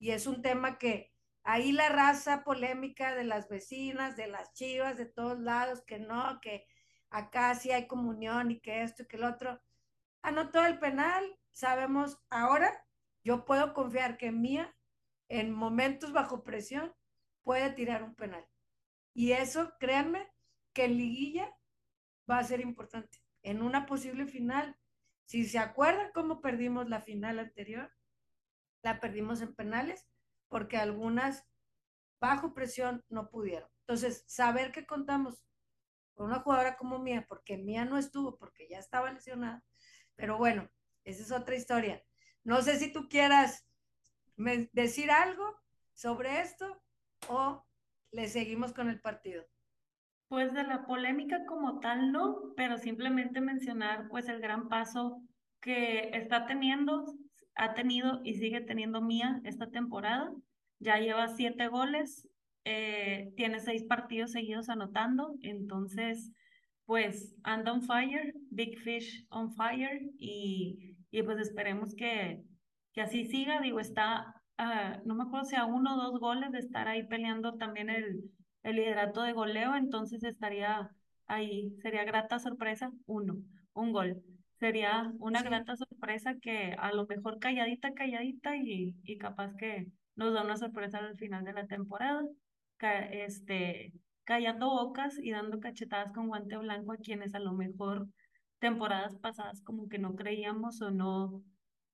[0.00, 1.12] Y es un tema que
[1.44, 6.40] ahí la raza polémica de las vecinas, de las chivas, de todos lados, que no,
[6.40, 6.66] que
[7.08, 9.60] acá sí hay comunión y que esto y que el otro.
[10.22, 12.84] Anotó el penal, sabemos ahora,
[13.22, 14.74] yo puedo confiar que Mía,
[15.28, 16.92] en momentos bajo presión,
[17.44, 18.44] puede tirar un penal.
[19.14, 20.32] Y eso, créanme,
[20.72, 21.54] que en liguilla
[22.30, 23.18] va a ser importante.
[23.42, 24.76] En una posible final,
[25.24, 27.90] si se acuerdan cómo perdimos la final anterior,
[28.82, 30.06] la perdimos en penales
[30.48, 31.46] porque algunas
[32.20, 33.68] bajo presión no pudieron.
[33.80, 35.44] Entonces, saber que contamos
[36.14, 39.64] con una jugadora como Mía, porque Mía no estuvo, porque ya estaba lesionada.
[40.14, 40.70] Pero bueno,
[41.04, 42.04] esa es otra historia.
[42.44, 43.66] No sé si tú quieras
[44.72, 45.60] decir algo
[45.94, 46.82] sobre esto
[47.28, 47.66] o
[48.10, 49.46] le seguimos con el partido.
[50.32, 55.20] Pues de la polémica como tal no, pero simplemente mencionar pues el gran paso
[55.60, 57.04] que está teniendo,
[57.54, 60.32] ha tenido y sigue teniendo Mía esta temporada.
[60.78, 62.30] Ya lleva siete goles,
[62.64, 66.32] eh, tiene seis partidos seguidos anotando, entonces,
[66.86, 72.42] pues, anda on fire, Big Fish on fire, y, y pues esperemos que,
[72.94, 73.60] que así siga.
[73.60, 74.40] Digo, está,
[75.04, 78.30] no me acuerdo si a uno o dos goles de estar ahí peleando también el,
[78.62, 80.90] el liderato de goleo, entonces estaría
[81.26, 83.36] ahí, sería grata sorpresa, uno,
[83.74, 84.22] un gol.
[84.58, 90.32] Sería una grata sorpresa que a lo mejor calladita, calladita y, y capaz que nos
[90.34, 92.22] da una sorpresa al final de la temporada
[92.88, 93.92] este,
[94.24, 98.08] callando bocas y dando cachetadas con guante blanco a quienes a lo mejor
[98.58, 101.42] temporadas pasadas como que no creíamos o no,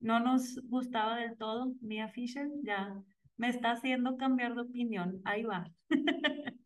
[0.00, 1.72] no nos gustaba del todo.
[1.81, 2.94] Mia Fisher ya
[3.37, 5.20] me está haciendo cambiar de opinión.
[5.24, 5.70] Ahí va.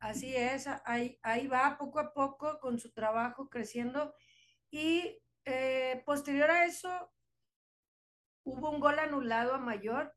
[0.00, 4.14] Así es, ahí, ahí va poco a poco con su trabajo creciendo
[4.70, 7.12] y eh, posterior a eso
[8.44, 10.14] hubo un gol anulado a mayor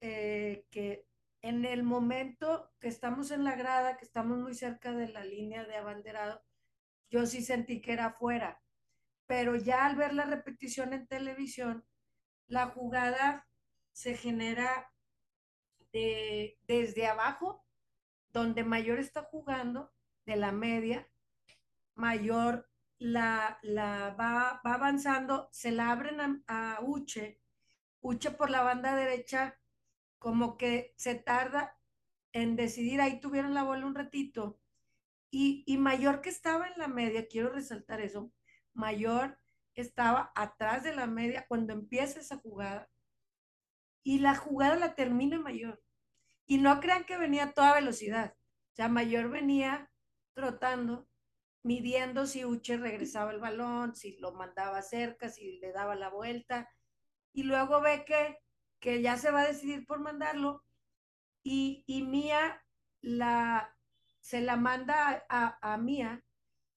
[0.00, 1.06] eh, que
[1.42, 5.64] en el momento que estamos en la grada, que estamos muy cerca de la línea
[5.64, 6.42] de abanderado,
[7.10, 8.62] yo sí sentí que era fuera.
[9.26, 11.84] Pero ya al ver la repetición en televisión,
[12.46, 13.46] la jugada
[13.92, 14.92] se genera
[15.92, 17.65] desde abajo,
[18.36, 19.94] donde Mayor está jugando,
[20.26, 21.08] de la media,
[21.94, 22.68] Mayor
[22.98, 27.40] la, la va, avanzando, se la abren a, a Uche,
[28.02, 29.58] Uche por la banda derecha
[30.18, 31.78] como que se tarda
[32.34, 34.60] en decidir, ahí tuvieron la bola un ratito,
[35.30, 38.30] y, y Mayor que estaba en la media, quiero resaltar eso,
[38.74, 39.38] Mayor
[39.72, 42.90] estaba atrás de la media cuando empieza esa jugada,
[44.02, 45.82] y la jugada la termina Mayor.
[46.46, 49.90] Y no crean que venía a toda velocidad, o sea, Mayor venía
[50.34, 51.08] trotando,
[51.62, 56.70] midiendo si Uche regresaba el balón, si lo mandaba cerca, si le daba la vuelta,
[57.32, 58.38] y luego ve que
[58.80, 60.64] que ya se va a decidir por mandarlo
[61.42, 62.62] y, y Mía
[63.00, 63.74] la,
[64.20, 66.24] se la manda a, a, Mía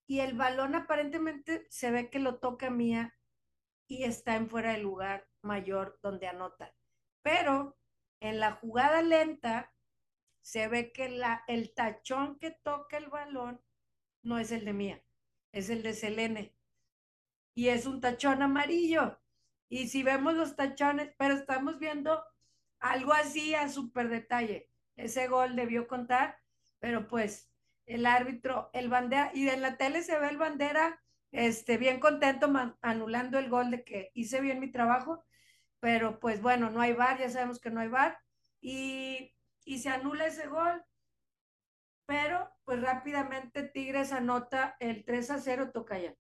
[0.07, 3.15] y el balón aparentemente se ve que lo toca Mía
[3.87, 6.73] y está en fuera del lugar mayor donde anota.
[7.21, 7.77] Pero
[8.19, 9.73] en la jugada lenta
[10.41, 13.61] se ve que la, el tachón que toca el balón
[14.21, 15.03] no es el de Mía,
[15.51, 16.55] es el de Selene.
[17.53, 19.19] Y es un tachón amarillo.
[19.67, 22.23] Y si vemos los tachones, pero estamos viendo
[22.79, 24.69] algo así a súper detalle.
[24.95, 26.37] Ese gol debió contar,
[26.79, 27.49] pero pues
[27.85, 31.01] el árbitro, el bandera, y en la tele se ve el bandera,
[31.31, 32.51] este, bien contento
[32.81, 35.23] anulando el gol de que hice bien mi trabajo,
[35.79, 38.17] pero pues bueno, no hay bar, ya sabemos que no hay bar,
[38.61, 39.33] y,
[39.65, 40.83] y se anula ese gol,
[42.05, 45.71] pero pues rápidamente Tigres anota el 3 a 0
[46.01, 46.15] ya.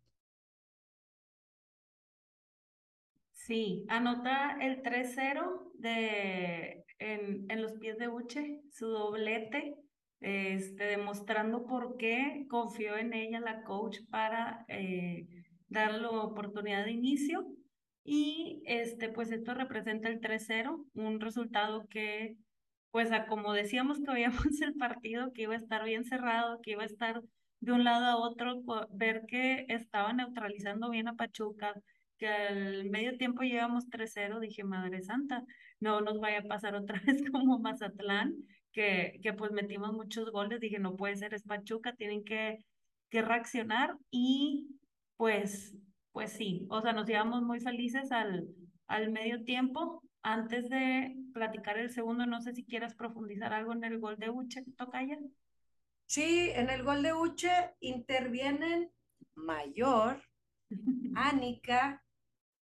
[3.33, 9.75] Sí, anota el 3-0 de en, en los pies de Uche, su doblete,
[10.19, 15.27] este, demostrando por qué confió en ella la coach para eh,
[15.67, 17.47] darle oportunidad de inicio.
[18.03, 22.37] Y este, pues esto representa el 3-0, un resultado que,
[22.91, 26.71] pues a como decíamos que veíamos el partido, que iba a estar bien cerrado, que
[26.71, 27.21] iba a estar
[27.61, 31.73] de un lado a otro, ver que estaba neutralizando bien a Pachuca,
[32.17, 35.43] que al medio tiempo llevamos 3-0, dije, Madre Santa,
[35.79, 38.35] no nos vaya a pasar otra vez como Mazatlán,
[38.71, 42.59] que, que pues metimos muchos goles, dije, no puede ser, es Pachuca, tienen que,
[43.09, 44.67] que reaccionar y
[45.17, 45.75] pues,
[46.11, 48.47] pues sí, o sea, nos llevamos muy felices al,
[48.87, 50.03] al medio tiempo.
[50.21, 54.29] Antes de platicar el segundo, no sé si quieras profundizar algo en el gol de
[54.29, 55.17] Uche, Tocaya.
[56.05, 58.91] Sí, en el gol de Uche intervienen
[59.35, 60.21] Mayor,
[61.15, 62.03] Ánica,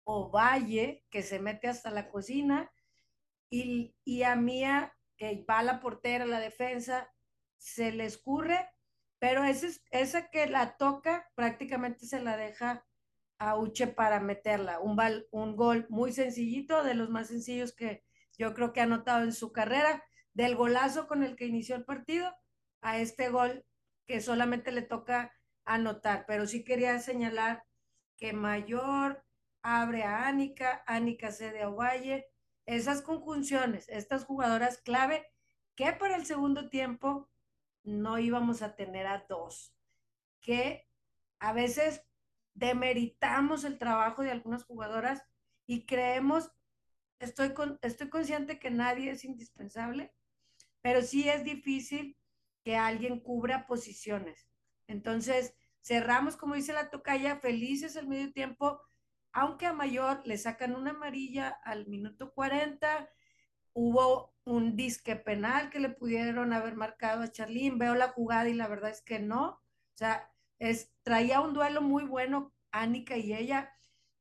[0.04, 2.70] Ovalle, que se mete hasta la cocina,
[3.50, 7.08] y, y a Mía, que va a la portera, la defensa,
[7.58, 8.68] se le escurre,
[9.18, 12.84] pero ese, esa que la toca prácticamente se la deja
[13.56, 14.80] Uche para meterla.
[14.80, 14.98] Un,
[15.30, 18.04] un gol muy sencillito, de los más sencillos que
[18.36, 21.84] yo creo que ha anotado en su carrera, del golazo con el que inició el
[21.84, 22.34] partido
[22.80, 23.64] a este gol
[24.06, 25.32] que solamente le toca
[25.64, 27.64] anotar, pero sí quería señalar
[28.16, 29.24] que Mayor
[29.62, 32.26] abre a Ánica, Ánica cede a Ovalle,
[32.66, 35.26] esas conjunciones, estas jugadoras clave
[35.74, 37.30] que para el segundo tiempo
[37.82, 39.74] no íbamos a tener a dos,
[40.40, 40.86] que
[41.38, 42.02] a veces
[42.54, 45.22] demeritamos el trabajo de algunas jugadoras
[45.66, 46.50] y creemos,
[47.18, 50.12] estoy, con, estoy consciente que nadie es indispensable,
[50.80, 52.16] pero sí es difícil
[52.64, 54.48] que alguien cubra posiciones.
[54.86, 58.80] Entonces, cerramos, como dice la tocaya, felices el medio tiempo,
[59.32, 63.08] aunque a Mayor le sacan una amarilla al minuto 40,
[63.72, 68.54] hubo un disque penal que le pudieron haber marcado a Charlín, veo la jugada y
[68.54, 73.32] la verdad es que no, o sea, es, traía un duelo muy bueno Ánica y
[73.32, 73.72] ella,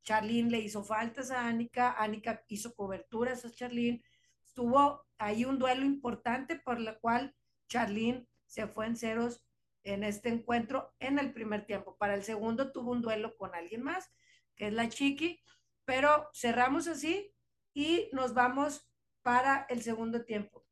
[0.03, 4.03] Charlín le hizo faltas a Ánica, Ánica hizo coberturas a Charlín,
[4.43, 7.35] estuvo ahí un duelo importante por la cual
[7.67, 9.43] Charlín se fue en ceros
[9.83, 11.97] en este encuentro en el primer tiempo.
[11.97, 14.11] Para el segundo tuvo un duelo con alguien más,
[14.55, 15.41] que es la Chiqui,
[15.85, 17.33] pero cerramos así
[17.73, 18.87] y nos vamos
[19.23, 20.63] para el segundo tiempo.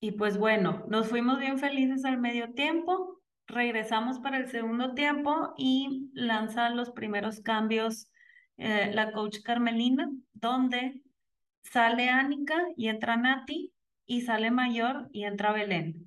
[0.00, 3.17] Y pues bueno, nos fuimos bien felices al medio tiempo,
[3.48, 8.10] regresamos para el segundo tiempo y lanza los primeros cambios
[8.58, 11.02] eh, la coach Carmelina, donde
[11.62, 13.72] sale Ánica y entra Nati
[14.06, 16.04] y sale mayor y entra Belén.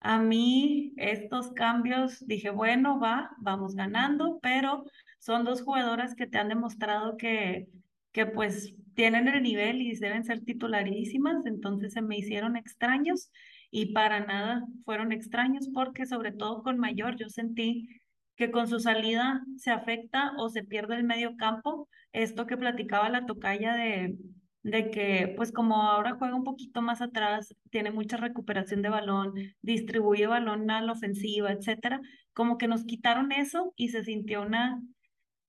[0.00, 4.84] A mí estos cambios dije, bueno, va, vamos ganando, pero
[5.18, 7.68] son dos jugadoras que te han demostrado que,
[8.12, 13.30] que pues tienen el nivel y deben ser titularísimas, entonces se me hicieron extraños
[13.72, 17.88] y para nada fueron extraños porque sobre todo con mayor yo sentí
[18.36, 23.08] que con su salida se afecta o se pierde el medio campo, esto que platicaba
[23.08, 24.16] la tocaya de
[24.62, 29.34] de que pues como ahora juega un poquito más atrás, tiene mucha recuperación de balón,
[29.60, 32.00] distribuye balón a la ofensiva, etcétera,
[32.32, 34.80] como que nos quitaron eso y se sintió una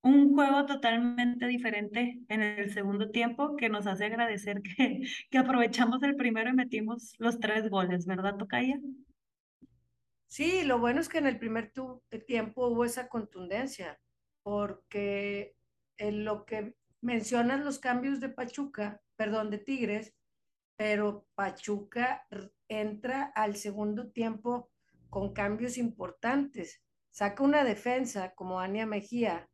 [0.04, 5.02] un juego totalmente diferente en el segundo tiempo que nos hace agradecer que,
[5.32, 8.80] que aprovechamos el primero y metimos los tres goles, ¿verdad, Tocaya?
[10.28, 11.72] Sí, lo bueno es que en el primer
[12.28, 14.00] tiempo hubo esa contundencia,
[14.42, 15.56] porque
[15.98, 20.14] en lo que mencionas los cambios de Pachuca, perdón, de Tigres,
[20.76, 22.28] pero Pachuca
[22.68, 24.70] entra al segundo tiempo
[25.10, 26.82] con cambios importantes.
[27.12, 29.48] Saca una defensa como Ania Mejía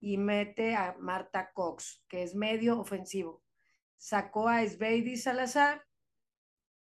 [0.00, 3.42] y mete a Marta Cox, que es medio ofensivo.
[3.96, 5.86] Sacó a Sveidi Salazar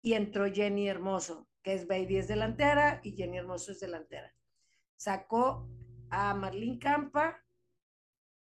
[0.02, 4.34] y entró Jenny Hermoso, que Sveidi es delantera y Jenny Hermoso es delantera.
[4.96, 5.70] Sacó
[6.10, 7.44] a Marlene Campa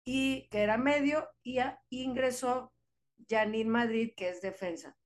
[0.04, 2.74] y que era medio y ingresó
[3.30, 4.98] Janine Madrid, que es defensa.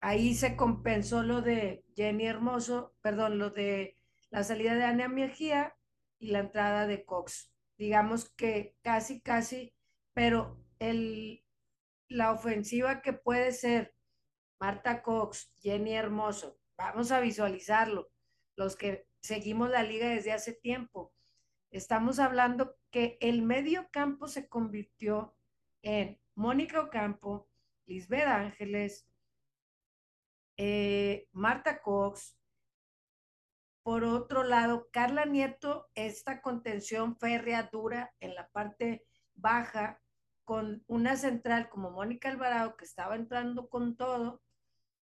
[0.00, 3.96] Ahí se compensó lo de Jenny Hermoso, perdón, lo de
[4.30, 5.76] la salida de Ana Mejía
[6.18, 7.52] y la entrada de Cox.
[7.80, 9.74] Digamos que casi, casi,
[10.12, 11.42] pero el,
[12.08, 13.94] la ofensiva que puede ser
[14.60, 18.10] Marta Cox, Jenny Hermoso, vamos a visualizarlo,
[18.54, 21.14] los que seguimos la liga desde hace tiempo.
[21.70, 25.34] Estamos hablando que el medio campo se convirtió
[25.80, 27.48] en Mónica Ocampo,
[27.86, 29.08] Lisbeth Ángeles,
[30.58, 32.36] eh, Marta Cox.
[33.82, 40.02] Por otro lado, Carla Nieto, esta contención férrea dura en la parte baja
[40.44, 44.42] con una central como Mónica Alvarado, que estaba entrando con todo,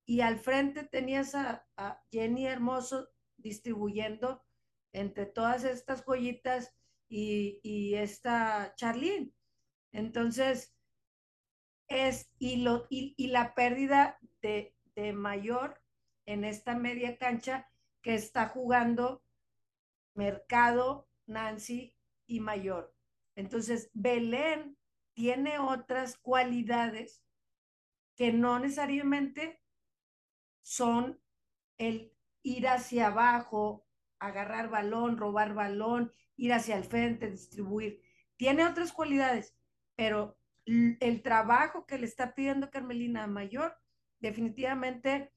[0.05, 1.65] y al frente tenías a,
[2.11, 4.43] Jenny Hermoso distribuyendo
[4.93, 6.73] entre todas estas joyitas
[7.07, 9.31] y, y esta Charlene.
[9.91, 10.75] Entonces,
[11.87, 15.81] es, y, lo, y, y la pérdida de, de mayor
[16.25, 17.69] en esta media cancha
[18.07, 19.21] que está jugando
[20.13, 21.93] Mercado, Nancy
[22.25, 22.95] y Mayor.
[23.35, 24.77] Entonces, Belén
[25.11, 27.21] tiene otras cualidades
[28.15, 29.61] que no necesariamente
[30.61, 31.21] son
[31.77, 33.85] el ir hacia abajo,
[34.19, 38.01] agarrar balón, robar balón, ir hacia el frente, distribuir.
[38.37, 39.53] Tiene otras cualidades,
[39.97, 43.77] pero el trabajo que le está pidiendo Carmelina Mayor,
[44.21, 45.33] definitivamente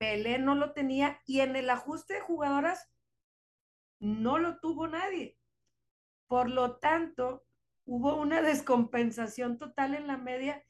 [0.00, 2.88] Belén no lo tenía y en el ajuste de jugadoras
[4.00, 5.38] no lo tuvo nadie.
[6.26, 7.44] Por lo tanto,
[7.84, 10.64] hubo una descompensación total en la media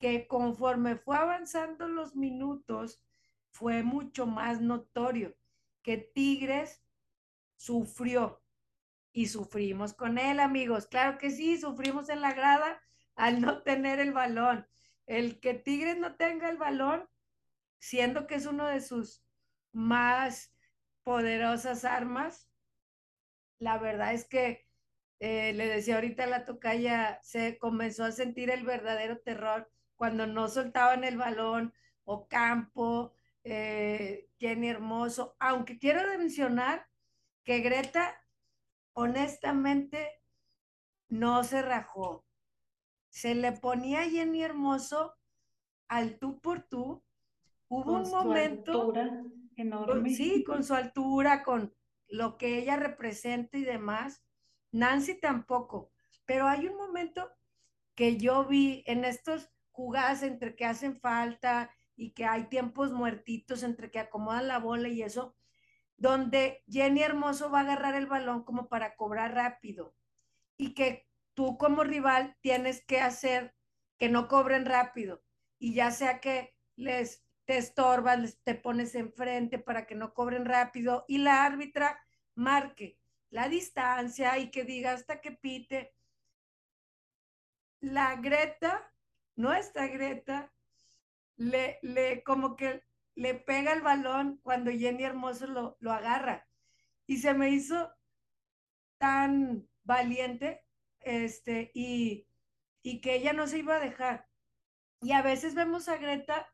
[0.00, 3.02] que conforme fue avanzando los minutos,
[3.50, 5.34] fue mucho más notorio
[5.82, 6.82] que Tigres
[7.56, 8.42] sufrió
[9.12, 10.86] y sufrimos con él, amigos.
[10.86, 12.82] Claro que sí, sufrimos en la grada
[13.14, 14.66] al no tener el balón.
[15.06, 17.08] El que Tigres no tenga el balón,
[17.78, 19.24] siendo que es uno de sus
[19.72, 20.54] más
[21.02, 22.48] poderosas armas,
[23.58, 24.66] la verdad es que
[25.20, 30.26] eh, le decía ahorita a la tocaya, se comenzó a sentir el verdadero terror cuando
[30.26, 31.72] no soltaban el balón
[32.04, 33.14] o campo,
[33.44, 36.86] eh, Jenny Hermoso, aunque quiero mencionar
[37.44, 38.20] que Greta
[38.92, 40.20] honestamente
[41.08, 42.26] no se rajó.
[43.08, 45.14] Se le ponía Jenny Hermoso
[45.88, 47.02] al tú por tú.
[47.68, 49.24] Hubo Con un su momento, altura
[49.56, 50.10] enorme.
[50.10, 51.74] sí, con su altura, con
[52.08, 54.22] lo que ella representa y demás.
[54.72, 55.92] Nancy tampoco,
[56.26, 57.30] pero hay un momento
[57.94, 63.62] que yo vi en estos jugadas entre que hacen falta y que hay tiempos muertitos
[63.62, 65.36] entre que acomodan la bola y eso,
[65.96, 69.94] donde Jenny Hermoso va a agarrar el balón como para cobrar rápido
[70.58, 73.54] y que tú como rival tienes que hacer
[73.98, 75.22] que no cobren rápido
[75.58, 81.04] y ya sea que les te estorbas, te pones enfrente para que no cobren rápido
[81.08, 81.98] y la árbitra
[82.34, 82.98] marque
[83.30, 85.94] la distancia y que diga hasta que pite.
[87.80, 88.92] La Greta,
[89.34, 90.52] nuestra Greta,
[91.36, 92.84] le, le como que
[93.14, 96.48] le pega el balón cuando Jenny Hermoso lo, lo agarra.
[97.06, 97.92] Y se me hizo
[98.98, 100.64] tan valiente
[101.00, 102.26] este, y,
[102.82, 104.28] y que ella no se iba a dejar.
[105.00, 106.48] Y a veces vemos a Greta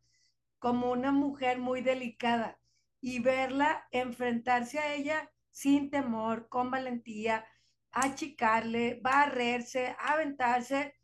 [0.62, 2.56] como una mujer muy delicada
[3.00, 7.44] y verla enfrentarse a ella sin temor, con valentía,
[7.90, 10.94] achicarle, barrerse, aventarse.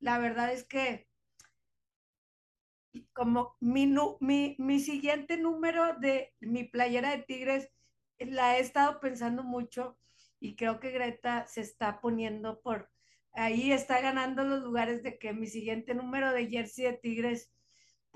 [0.00, 1.08] La verdad es que
[3.14, 3.90] como mi,
[4.20, 7.70] mi, mi siguiente número de mi playera de Tigres
[8.18, 9.98] la he estado pensando mucho
[10.40, 12.90] y creo que Greta se está poniendo por
[13.32, 17.50] ahí, está ganando los lugares de que mi siguiente número de jersey de Tigres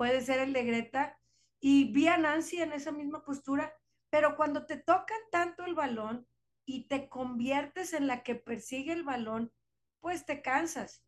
[0.01, 1.21] puede ser el de Greta.
[1.61, 3.71] Y vi a Nancy en esa misma postura,
[4.09, 6.27] pero cuando te tocan tanto el balón
[6.65, 9.53] y te conviertes en la que persigue el balón,
[10.01, 11.05] pues te cansas.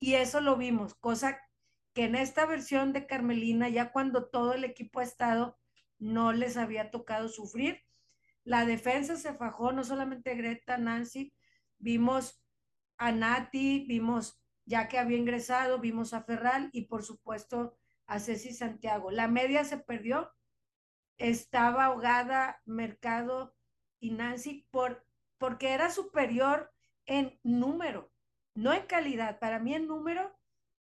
[0.00, 1.40] Y eso lo vimos, cosa
[1.92, 5.56] que en esta versión de Carmelina, ya cuando todo el equipo ha estado,
[6.00, 7.84] no les había tocado sufrir.
[8.42, 11.32] La defensa se fajó, no solamente Greta, Nancy,
[11.78, 12.42] vimos
[12.96, 18.52] a Nati, vimos ya que había ingresado, vimos a Ferral y por supuesto a Ceci
[18.52, 19.10] Santiago.
[19.10, 20.32] La media se perdió,
[21.16, 23.54] estaba ahogada Mercado
[24.00, 25.06] y Nancy por,
[25.38, 26.72] porque era superior
[27.06, 28.12] en número,
[28.54, 29.38] no en calidad.
[29.38, 30.36] Para mí en número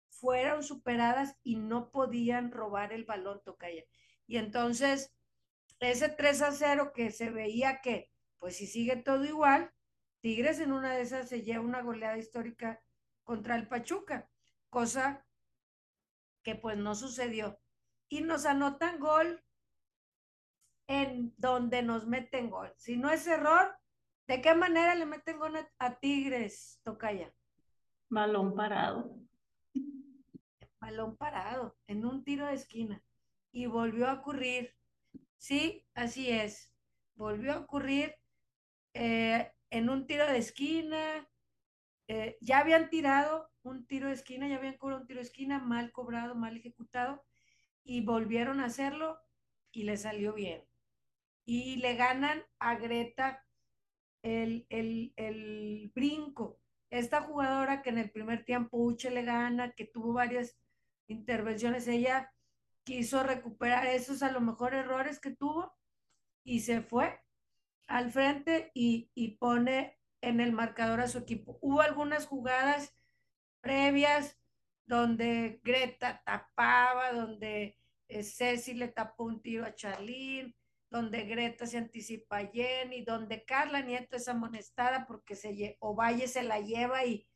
[0.10, 3.84] fueron superadas y no podían robar el balón Tocaya.
[4.28, 5.14] Y entonces,
[5.80, 9.72] ese 3 a 0 que se veía que, pues si sigue todo igual,
[10.22, 12.82] Tigres en una de esas se lleva una goleada histórica
[13.24, 14.30] contra el Pachuca,
[14.70, 15.26] cosa
[16.44, 17.60] que pues no sucedió.
[18.10, 19.44] Y nos anotan gol
[20.88, 22.74] en donde nos meten gol.
[22.78, 23.78] Si no es error,
[24.28, 27.34] ¿de qué manera le meten gol a, a Tigres, Tocaya?
[28.10, 29.16] Balón parado.
[30.80, 33.04] Balón parado, en un tiro de esquina.
[33.52, 34.74] Y volvió a ocurrir.
[35.38, 36.74] Sí, así es.
[37.16, 38.16] Volvió a ocurrir
[38.94, 41.30] eh, en un tiro de esquina.
[42.08, 45.60] Eh, ya habían tirado un tiro de esquina, ya habían cobrado un tiro de esquina,
[45.60, 47.24] mal cobrado, mal ejecutado,
[47.84, 49.20] y volvieron a hacerlo
[49.72, 50.64] y le salió bien.
[51.46, 53.46] Y le ganan a Greta
[54.22, 56.60] el, el, el brinco.
[56.90, 60.58] esta jugadora que en el primer tiempo Uche le gana, que tuvo varias
[61.08, 62.32] intervenciones, ella
[62.84, 65.74] quiso recuperar esos a lo mejor errores que tuvo
[66.44, 67.20] y se fue
[67.88, 71.58] al frente y, y pone en el marcador a su equipo.
[71.62, 72.96] Hubo algunas jugadas
[73.62, 74.38] previas
[74.86, 80.56] donde Greta tapaba, donde eh, Ceci le tapó un tiro a Charlene,
[80.90, 86.42] donde Greta se anticipa a Jenny, donde Carla Nieto es amonestada porque se Ovalle se
[86.42, 87.30] la lleva y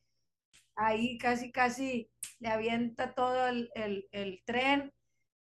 [0.76, 2.10] ahí casi casi
[2.40, 4.92] le avienta todo el, el, tren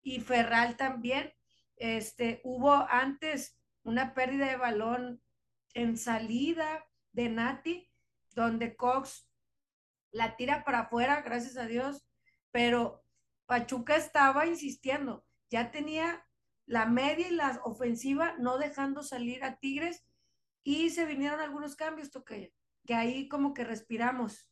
[0.01, 1.33] y Ferral también.
[1.75, 5.21] Este, hubo antes una pérdida de balón
[5.73, 7.91] en salida de Nati,
[8.33, 9.26] donde Cox
[10.11, 12.05] la tira para afuera, gracias a Dios,
[12.51, 13.03] pero
[13.45, 16.25] Pachuca estaba insistiendo, ya tenía
[16.65, 20.05] la media y la ofensiva no dejando salir a Tigres
[20.63, 22.53] y se vinieron algunos cambios, toque,
[22.85, 24.49] que ahí como que respiramos.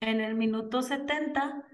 [0.00, 1.64] En el minuto 70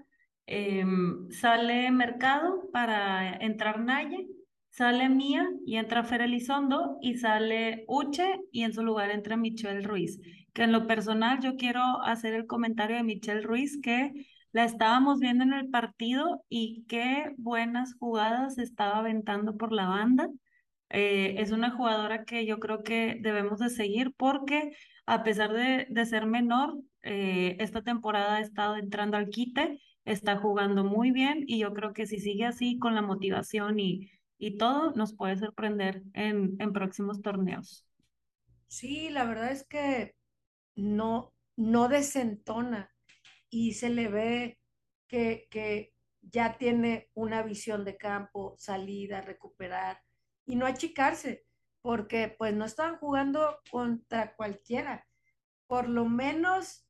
[0.47, 4.27] em, sale Mercado para entrar Naye,
[4.71, 9.81] sale Mía y entra Fer Elizondo y sale Uche y en su lugar entra Michelle
[9.81, 10.19] Ruiz.
[10.57, 14.11] Que en lo personal yo quiero hacer el comentario de Michelle Ruiz que
[14.51, 20.29] la estábamos viendo en el partido y qué buenas jugadas estaba aventando por la banda.
[20.89, 25.87] Eh, es una jugadora que yo creo que debemos de seguir porque a pesar de,
[25.89, 31.43] de ser menor, eh, esta temporada ha estado entrando al quite, está jugando muy bien
[31.47, 35.37] y yo creo que si sigue así con la motivación y, y todo, nos puede
[35.37, 37.85] sorprender en, en próximos torneos.
[38.67, 40.15] Sí, la verdad es que
[40.77, 42.93] no, no desentona
[43.49, 44.59] y se le ve
[45.07, 50.01] que, que ya tiene una visión de campo, salida, recuperar
[50.45, 51.45] y no achicarse,
[51.81, 55.07] porque pues no están jugando contra cualquiera.
[55.67, 56.87] Por lo menos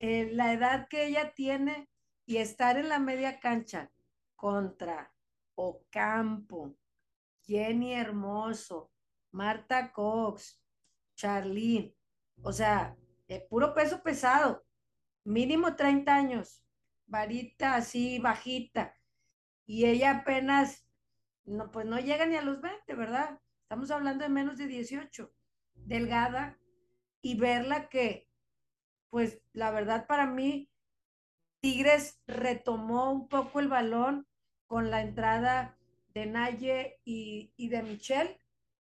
[0.00, 1.88] eh, la edad que ella tiene
[2.26, 3.92] y estar en la media cancha
[4.36, 5.12] contra
[5.54, 6.76] Ocampo,
[7.42, 8.90] Jenny Hermoso,
[9.30, 10.60] Marta Cox,
[11.14, 11.94] Charlene,
[12.42, 12.96] o sea,
[13.48, 14.64] puro peso pesado
[15.24, 16.64] mínimo 30 años,
[17.06, 18.94] varita así bajita,
[19.66, 20.86] y ella apenas,
[21.44, 23.40] no, pues no llega ni a los 20, ¿verdad?
[23.62, 25.32] Estamos hablando de menos de 18,
[25.74, 26.58] delgada,
[27.22, 28.28] y verla que,
[29.08, 30.70] pues la verdad para mí,
[31.60, 34.26] Tigres retomó un poco el balón
[34.66, 35.78] con la entrada
[36.12, 38.38] de Naye y, de Michelle.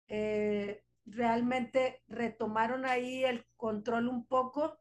[0.09, 4.79] Eh, realmente retomaron ahí el control un poco.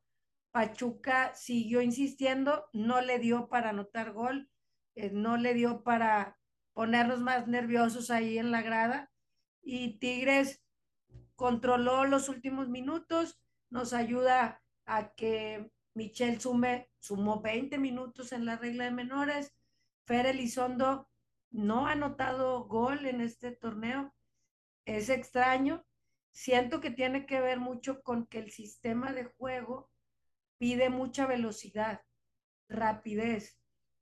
[0.51, 4.49] Pachuca siguió insistiendo, no le dio para anotar gol,
[4.95, 6.37] eh, no le dio para
[6.73, 9.11] ponernos más nerviosos ahí en la grada.
[9.61, 10.61] Y Tigres
[11.35, 18.57] controló los últimos minutos, nos ayuda a que Michelle sume, sumó 20 minutos en la
[18.57, 19.53] regla de menores,
[20.05, 21.09] Fer Elizondo
[21.51, 24.13] no ha anotado gol en este torneo,
[24.85, 25.85] es extraño,
[26.31, 29.89] siento que tiene que ver mucho con que el sistema de juego
[30.57, 32.01] pide mucha velocidad,
[32.67, 33.59] rapidez,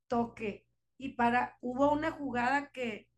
[0.08, 0.66] toque.
[0.98, 3.08] Y para, hubo una jugada que,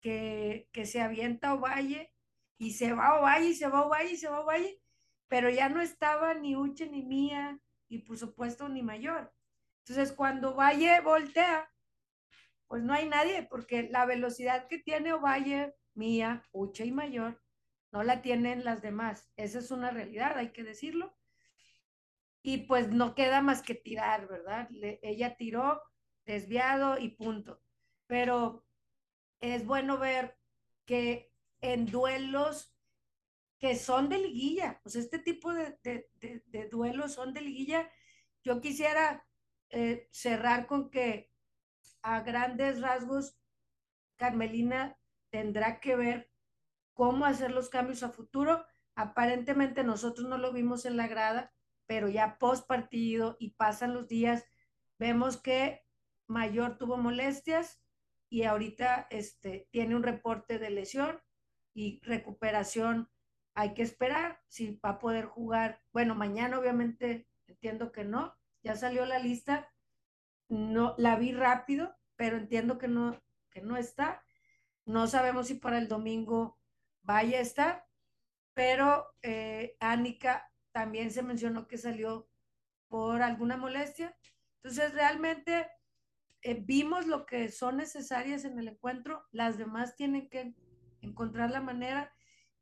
[0.00, 2.12] que, que se avienta Ovalle
[2.58, 4.80] y se va Ovalle y se va Ovalle y se va Ovalle,
[5.28, 7.58] pero ya no estaba ni Uche ni Mía
[7.88, 9.32] y por supuesto ni Mayor.
[9.80, 11.70] Entonces cuando Valle voltea,
[12.66, 17.40] pues no hay nadie, porque la velocidad que tiene Ovalle, Mía, Uche y Mayor,
[17.92, 19.30] no la tienen las demás.
[19.36, 21.18] Esa es una realidad, hay que decirlo
[22.42, 24.68] y pues no queda más que tirar, ¿verdad?
[25.02, 25.82] ella tiró
[26.24, 27.60] desviado y punto.
[28.06, 28.64] Pero
[29.40, 30.38] es bueno ver
[30.86, 32.74] que en duelos
[33.58, 35.74] que son de liguilla, pues este tipo de,
[36.70, 37.90] duelos son de liguilla,
[38.44, 39.26] yo quisiera
[39.70, 41.30] eh, cerrar con que
[42.02, 43.36] a grandes rasgos
[44.16, 44.96] Carmelina
[45.30, 46.30] tendrá que ver
[46.98, 48.66] cómo hacer los cambios a futuro.
[48.96, 51.52] Aparentemente nosotros no lo vimos en la grada,
[51.86, 54.44] pero ya post partido y pasan los días,
[54.98, 55.86] vemos que
[56.26, 57.80] Mayor tuvo molestias
[58.28, 61.22] y ahorita este, tiene un reporte de lesión
[61.72, 63.08] y recuperación.
[63.54, 65.80] Hay que esperar si va a poder jugar.
[65.92, 68.34] Bueno, mañana obviamente entiendo que no.
[68.64, 69.72] Ya salió la lista.
[70.48, 74.20] No la vi rápido, pero entiendo que no que no está.
[74.84, 76.57] No sabemos si para el domingo
[77.08, 77.86] vaya a estar,
[78.52, 79.78] pero eh,
[80.72, 82.28] también se mencionó que salió
[82.88, 84.14] por alguna molestia.
[84.56, 85.66] Entonces, realmente
[86.42, 90.54] eh, vimos lo que son necesarias en el encuentro, las demás tienen que
[91.00, 92.12] encontrar la manera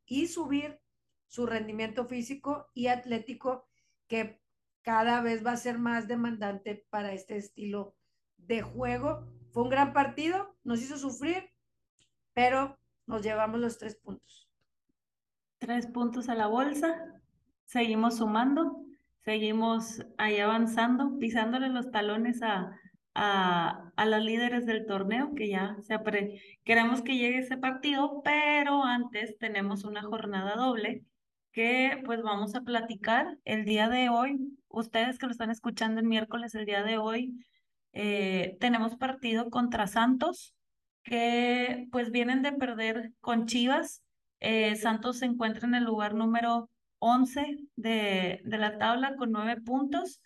[0.07, 0.81] y subir
[1.27, 3.69] su rendimiento físico y atlético,
[4.07, 4.41] que
[4.83, 7.97] cada vez va a ser más demandante para este estilo
[8.37, 9.27] de juego.
[9.51, 11.51] Fue un gran partido, nos hizo sufrir,
[12.33, 14.49] pero nos llevamos los tres puntos.
[15.59, 16.97] Tres puntos a la bolsa,
[17.65, 18.85] seguimos sumando,
[19.25, 22.79] seguimos ahí avanzando, pisándole los talones a,
[23.15, 28.23] a, a las líderes del torneo, que ya se apre queremos que llegue ese partido,
[28.23, 31.05] pero antes tenemos una jornada doble
[31.53, 34.39] que pues vamos a platicar el día de hoy.
[34.69, 37.35] Ustedes que lo están escuchando el miércoles, el día de hoy,
[37.95, 40.55] eh, tenemos partido contra Santos,
[41.07, 44.03] que pues vienen de perder con Chivas.
[44.41, 49.61] Eh, Santos se encuentra en el lugar número 11 de, de la tabla con nueve
[49.63, 50.21] puntos.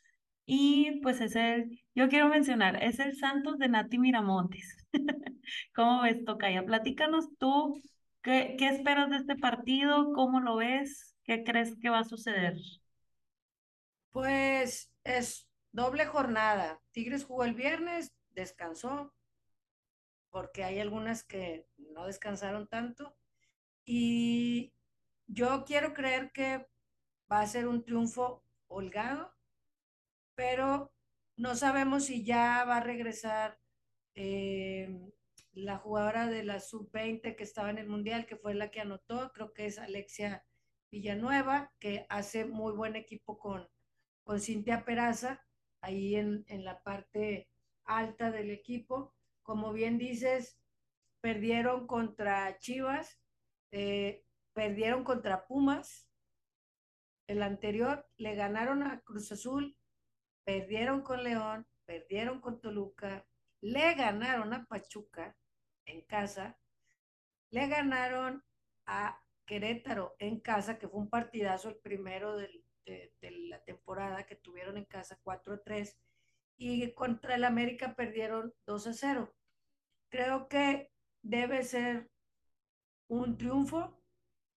[0.47, 4.77] Y pues es el, yo quiero mencionar, es el Santos de Nati Miramontes.
[5.75, 6.65] ¿Cómo ves, Tocaya?
[6.65, 7.81] Platícanos tú,
[8.23, 10.13] ¿qué, ¿qué esperas de este partido?
[10.13, 11.15] ¿Cómo lo ves?
[11.23, 12.57] ¿Qué crees que va a suceder?
[14.11, 16.81] Pues es doble jornada.
[16.91, 19.13] Tigres jugó el viernes, descansó,
[20.31, 23.17] porque hay algunas que no descansaron tanto.
[23.85, 24.73] Y
[25.27, 26.67] yo quiero creer que
[27.31, 29.35] va a ser un triunfo holgado,
[30.35, 30.93] pero
[31.37, 33.59] no sabemos si ya va a regresar
[34.15, 35.13] eh,
[35.53, 39.33] la jugadora de la sub-20 que estaba en el Mundial, que fue la que anotó,
[39.33, 40.45] creo que es Alexia
[40.91, 43.69] Villanueva, que hace muy buen equipo con,
[44.25, 45.45] con Cintia Peraza,
[45.81, 47.49] ahí en, en la parte
[47.85, 49.15] alta del equipo.
[49.43, 50.59] Como bien dices,
[51.21, 53.21] perdieron contra Chivas,
[53.73, 56.09] eh, perdieron contra Pumas,
[57.27, 59.77] el anterior, le ganaron a Cruz Azul,
[60.45, 63.25] perdieron con León, perdieron con Toluca,
[63.61, 65.37] le ganaron a Pachuca
[65.85, 66.59] en casa,
[67.51, 68.43] le ganaron
[68.87, 72.65] a Querétaro en casa, que fue un partidazo el primero de,
[73.21, 75.97] la temporada que tuvieron en casa 4-3,
[76.61, 79.33] y contra el América perdieron 2-0.
[80.11, 80.91] Creo que
[81.23, 82.11] debe ser
[83.09, 83.99] un triunfo.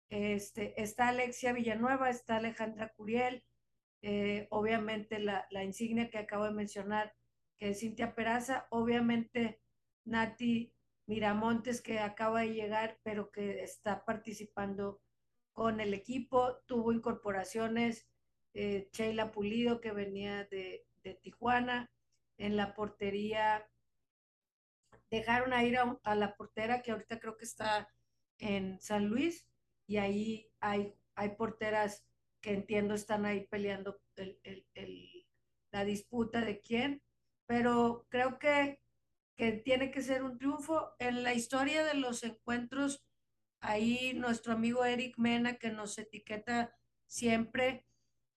[0.09, 3.45] Este, está Alexia Villanueva, está Alejandra Curiel,
[4.01, 7.13] eh, obviamente la, la, insignia que acabo de mencionar,
[7.59, 9.61] que es Cintia Peraza, obviamente
[10.03, 10.73] Nati
[11.05, 15.01] Miramontes que acaba de llegar, pero que está participando
[15.53, 16.57] con el equipo.
[16.65, 18.09] Tuvo incorporaciones,
[18.55, 20.83] eh, Sheila Pulido, que venía de,
[21.21, 21.91] Tijuana.
[22.37, 23.67] En la portería
[25.09, 27.89] dejaron a ir a, la portera que ahorita creo que está
[28.39, 29.47] en San Luis
[29.85, 32.05] y ahí hay, hay porteras
[32.39, 34.01] que entiendo están ahí peleando
[35.71, 37.03] la disputa de quién,
[37.45, 38.81] pero creo que
[39.41, 40.93] que tiene que ser un triunfo.
[40.99, 43.03] En la historia de los encuentros,
[43.59, 46.75] ahí nuestro amigo Eric Mena, que nos etiqueta
[47.07, 47.87] siempre,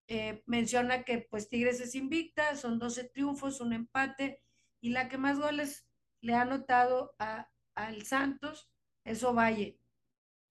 [0.07, 4.43] eh, menciona que pues Tigres es invicta, son 12 triunfos, un empate,
[4.81, 5.87] y la que más goles
[6.21, 8.71] le ha anotado a, al Santos
[9.05, 9.81] es Ovalle.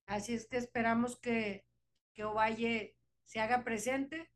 [0.07, 1.65] Así es que esperamos que,
[2.13, 4.31] que Ovalle se haga presente.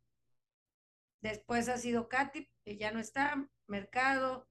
[1.22, 4.48] Después ha sido Katy, que ya no está, Mercado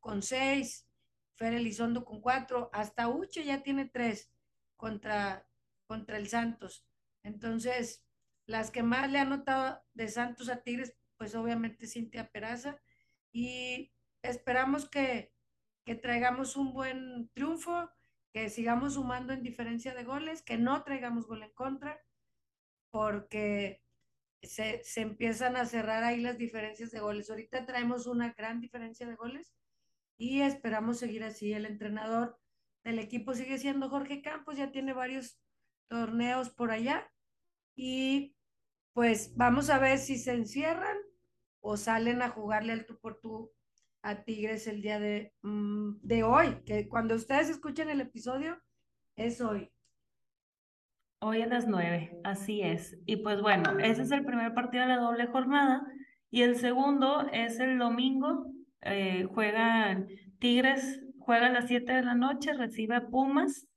[0.00, 0.88] con seis,
[1.36, 4.32] Fer Elizondo con cuatro, hasta Uche ya tiene tres
[4.76, 5.46] contra,
[5.86, 6.84] contra el Santos.
[7.22, 8.04] Entonces,
[8.48, 12.80] las que más le han notado de Santos a Tigres, pues obviamente Cintia Peraza.
[13.30, 13.92] Y
[14.22, 15.32] esperamos que,
[15.84, 17.90] que traigamos un buen triunfo,
[18.32, 22.00] que sigamos sumando en diferencia de goles, que no traigamos gol en contra,
[22.90, 23.82] porque
[24.40, 27.28] se, se, empiezan a cerrar ahí las diferencias de goles.
[27.28, 29.52] Ahorita traemos una gran diferencia de goles
[30.16, 31.52] y esperamos seguir así.
[31.52, 32.40] El entrenador
[32.82, 35.38] del equipo sigue siendo Jorge Campos, ya tiene varios
[35.88, 37.10] torneos por allá
[37.76, 38.34] y
[38.98, 40.96] pues vamos a ver si se encierran
[41.60, 43.52] o salen a jugarle al tú por tú
[44.02, 48.60] a Tigres el día de, mm, de hoy, que cuando ustedes escuchen el episodio
[49.14, 49.70] es hoy.
[51.20, 52.98] Hoy a las nueve, así es.
[53.06, 55.86] Y pues bueno, ese es el primer partido de la doble jornada
[56.28, 58.46] y el segundo es el domingo
[58.80, 60.08] eh, juegan
[60.40, 63.68] Tigres, juega a las 7 de la noche, recibe Pumas,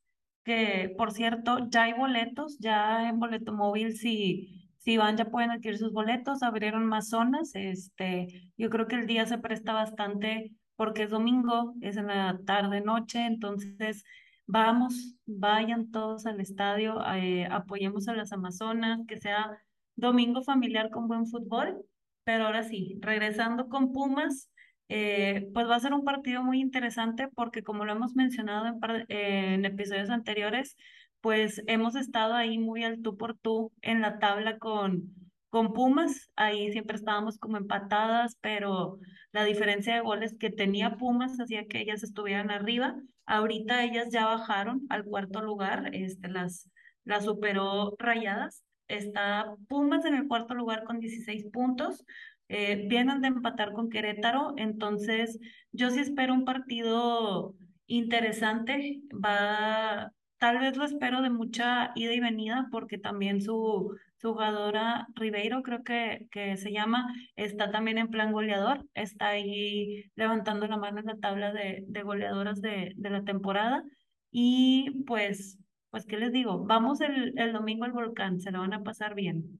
[0.43, 5.51] que por cierto, ya hay boletos, ya en boleto móvil, si, si van, ya pueden
[5.51, 10.51] adquirir sus boletos, abrieron más zonas, este, yo creo que el día se presta bastante
[10.75, 14.03] porque es domingo, es en la tarde, noche, entonces
[14.47, 19.55] vamos, vayan todos al estadio, eh, apoyemos a las Amazonas, que sea
[19.95, 21.86] domingo familiar con buen fútbol,
[22.23, 24.49] pero ahora sí, regresando con Pumas,
[24.89, 28.65] eh, pues va a ser un partido muy interesante porque como lo hemos mencionado
[29.07, 30.75] en, episodios anteriores,
[31.22, 35.13] pues hemos estado ahí muy al tú por tú en la tabla con,
[35.49, 38.99] con Pumas, ahí siempre estábamos como empatadas, pero
[39.32, 42.95] la diferencia de goles que tenía Pumas hacía que ellas estuvieran arriba.
[43.26, 46.69] Ahorita ellas ya bajaron al cuarto lugar, este, las,
[47.05, 48.63] las superó Rayadas.
[48.88, 52.03] Está Pumas en el cuarto lugar con 16 puntos.
[52.49, 55.39] Eh, vienen de empatar con Querétaro, entonces
[55.72, 57.55] yo sí espero un partido
[57.88, 59.01] interesante.
[59.13, 60.11] Va,
[60.41, 65.83] tal vez lo espero de mucha ida y venida porque también su jugadora Ribeiro, creo
[65.83, 71.05] que, que se llama, está también en plan goleador, está ahí levantando la mano en
[71.05, 73.83] la tabla de, de goleadoras de, de, la temporada.
[74.31, 75.59] Y pues,
[75.91, 76.65] pues, ¿qué les digo?
[76.65, 79.59] Vamos el, el domingo al volcán, se lo van a pasar bien.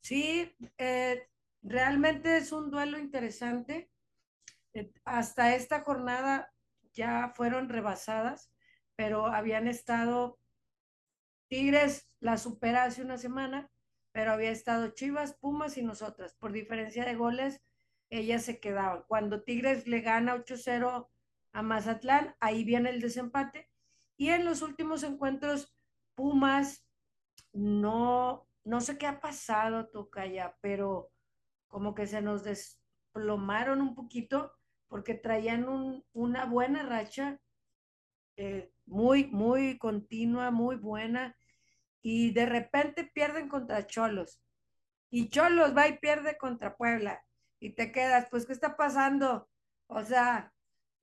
[0.00, 1.28] Sí, eh,
[1.60, 3.90] realmente es un duelo interesante.
[4.72, 6.50] Eh, hasta esta jornada
[6.94, 8.50] ya fueron rebasadas,
[8.96, 10.38] pero habían estado
[11.48, 13.70] Tigres la supera hace una semana,
[14.12, 16.34] pero había estado Chivas, Pumas y nosotras.
[16.34, 17.62] Por diferencia de goles,
[18.10, 19.04] ellas se quedaban.
[19.06, 21.08] Cuando Tigres le gana 8-0
[21.52, 23.70] a Mazatlán, ahí viene el desempate.
[24.16, 25.74] Y en los últimos encuentros,
[26.14, 26.86] Pumas
[27.52, 31.10] no, no sé qué ha pasado, Tocaya, pero
[31.68, 34.52] como que se nos desplomaron un poquito
[34.88, 37.40] porque traían un, una buena racha,
[38.36, 41.36] eh, muy, muy continua, muy buena
[42.02, 44.40] y de repente pierden contra Cholos.
[45.10, 47.22] Y Cholos va y pierde contra Puebla.
[47.58, 49.48] Y te quedas, pues, ¿qué está pasando?
[49.86, 50.52] O sea,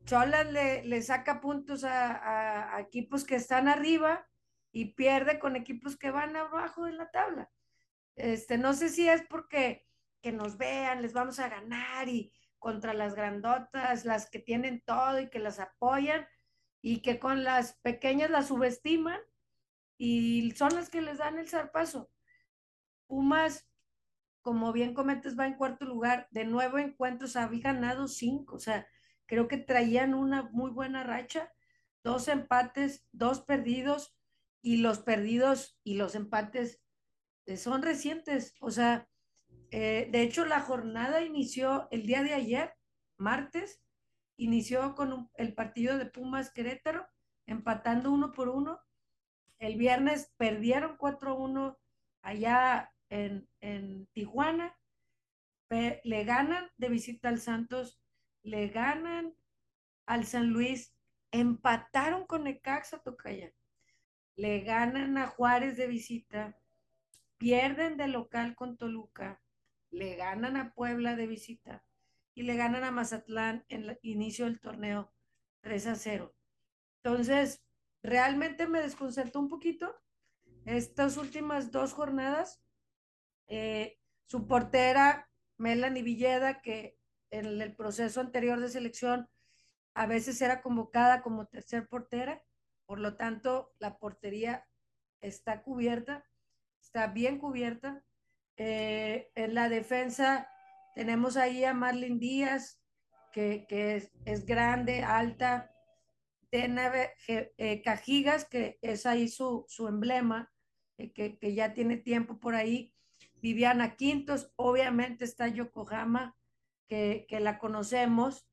[0.05, 4.27] Cholas le, le saca puntos a, a, equipos que están arriba
[4.71, 7.49] y pierde con equipos que van abajo de la tabla.
[8.15, 9.85] Este, no sé si es porque
[10.21, 15.19] que nos vean, les vamos a ganar y contra las grandotas, las que tienen todo
[15.19, 16.25] y que las apoyan
[16.83, 19.19] y que con las pequeñas las subestiman
[19.97, 22.11] y son las que les dan el zarpazo.
[23.07, 23.67] Pumas,
[24.41, 26.27] como bien comentas, va en cuarto lugar.
[26.31, 28.85] De nuevo encuentros había ganado cinco, o sea,
[29.25, 31.51] creo que traían una muy buena racha,
[32.03, 34.15] dos empates, dos perdidos,
[34.61, 36.81] y los perdidos y los empates
[37.45, 39.09] eh, son recientes, o sea,
[39.71, 42.73] eh, de hecho la jornada inició el día de ayer,
[43.17, 43.82] martes,
[44.43, 47.07] inició con el partido de Pumas Querétaro,
[47.45, 48.79] empatando uno por uno,
[49.59, 51.77] el viernes perdieron 4-1
[52.21, 54.77] allá en, en Tijuana.
[55.69, 57.99] Le ganan de visita al Santos,
[58.43, 59.33] le ganan
[60.05, 60.93] al San Luis,
[61.31, 63.51] empataron con Necaxa Tocaya,
[64.35, 66.59] le ganan a Juárez de visita,
[67.39, 69.41] pierden de local con Toluca,
[69.89, 71.83] le ganan a Puebla de visita
[72.35, 75.11] y le ganan a Mazatlán en el inicio del torneo
[75.61, 76.35] 3 a 0.
[77.03, 77.63] Entonces,
[78.01, 79.95] realmente me desconcertó un poquito
[80.65, 82.61] estas últimas dos jornadas.
[83.47, 86.97] Eh, su portera, Melanie Villeda, que
[87.29, 89.29] en el proceso anterior de selección
[89.93, 92.43] a veces era convocada como tercer portera,
[92.85, 94.67] por lo tanto la portería
[95.21, 96.25] está cubierta,
[96.81, 98.03] está bien cubierta.
[98.55, 100.47] Eh, en la defensa
[100.95, 102.79] tenemos ahí a Marlene Díaz,
[103.31, 105.71] que, es, es, grande, alta,
[106.49, 110.51] tiene eh, Cajigas, que es ahí su, su emblema,
[110.97, 112.93] eh, que, que, ya tiene tiempo por ahí.
[113.41, 116.37] Viviana Quintos, obviamente está Yokohama,
[116.87, 118.47] que, que la conocemos,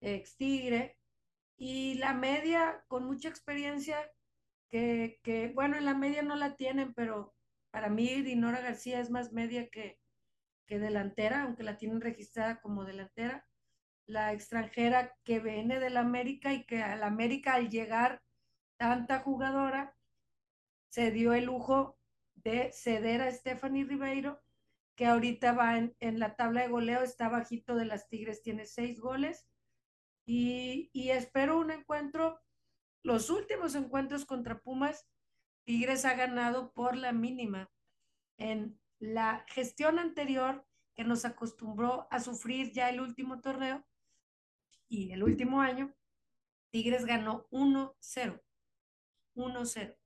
[0.00, 0.98] ex Tigre,
[1.58, 4.10] y la media con mucha experiencia,
[4.70, 7.34] que, que, bueno, en la media no la tienen, pero
[7.70, 10.01] para mí Dinora García es más media que,
[10.66, 13.46] que delantera, aunque la tienen registrada como delantera
[14.06, 18.22] la extranjera que viene del América y que al América al llegar
[18.76, 19.96] tanta jugadora
[20.90, 21.98] se dio el lujo
[22.34, 24.42] de ceder a Stephanie Ribeiro,
[24.96, 29.00] que ahorita va en, la tabla de goleo, está bajito de las Tigres, tiene seis
[29.00, 29.46] goles.
[30.26, 32.40] Y, y espero un encuentro,
[33.02, 35.08] los últimos encuentros contra Pumas,
[35.64, 37.70] Tigres ha ganado por la mínima.
[38.36, 43.84] En la gestión anterior, que nos acostumbró a sufrir ya el último torneo,
[44.88, 45.92] y el último año,
[46.70, 48.40] Tigres ganó 1-0.
[49.34, 49.96] 1-0.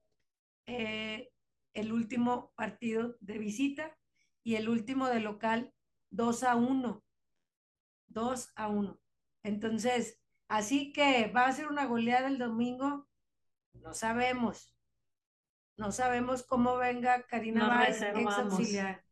[0.64, 1.30] Eh,
[1.74, 3.98] el último partido de visita
[4.42, 5.74] y el último de local
[6.10, 7.04] 2 a 1.
[8.06, 9.00] 2 a 1.
[9.42, 13.06] Entonces, así que va a ser una goleada el domingo.
[13.74, 14.75] No sabemos.
[15.76, 19.04] No sabemos cómo venga Karina Valls, ex auxiliar.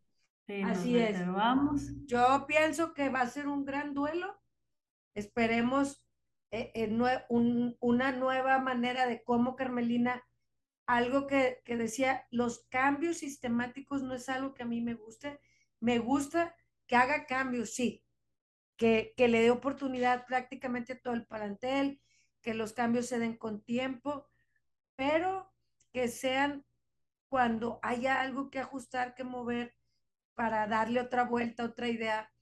[0.65, 1.19] así es.
[2.07, 4.41] Yo pienso que va a ser un gran duelo
[5.15, 6.05] Esperemos
[6.51, 6.91] eh,
[7.81, 10.25] una nueva manera de cómo Carmelina
[10.87, 15.41] algo que, que decía, los cambios sistemáticos no es algo que a mí me guste.
[15.81, 16.55] Me gusta
[16.87, 18.05] que haga cambios, sí,
[18.77, 22.01] que, que le dé oportunidad prácticamente a todo el palantel,
[22.43, 24.29] que los cambios se den con tiempo,
[24.97, 25.54] pero
[25.95, 26.67] que sean
[27.29, 29.77] cuando haya algo que ajustar, que mover
[30.35, 32.33] para darle otra vuelta, otra idea.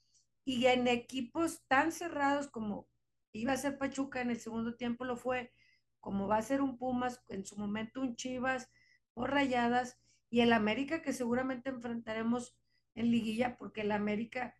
[0.44, 2.88] Y en equipos tan cerrados como
[3.32, 5.52] iba a ser Pachuca en el segundo tiempo lo fue,
[6.00, 8.70] como va a ser un Pumas, en su momento un Chivas
[9.14, 9.98] o Rayadas,
[10.30, 12.56] y el América que seguramente enfrentaremos
[12.94, 14.56] en liguilla, porque el América,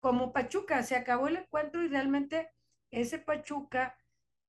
[0.00, 2.50] como Pachuca, se acabó el encuentro y realmente
[2.90, 3.94] ese Pachuca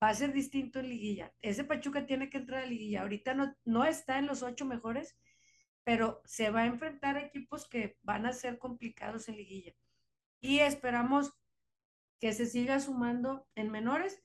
[0.03, 1.33] va a ser distinto en liguilla.
[1.41, 3.01] Ese Pachuca tiene que entrar a liguilla.
[3.03, 5.17] Ahorita no, no está en los ocho mejores,
[5.83, 9.73] pero se va a enfrentar a equipos que van a ser complicados en liguilla.
[10.41, 11.33] Y esperamos
[12.19, 14.23] que se siga sumando en menores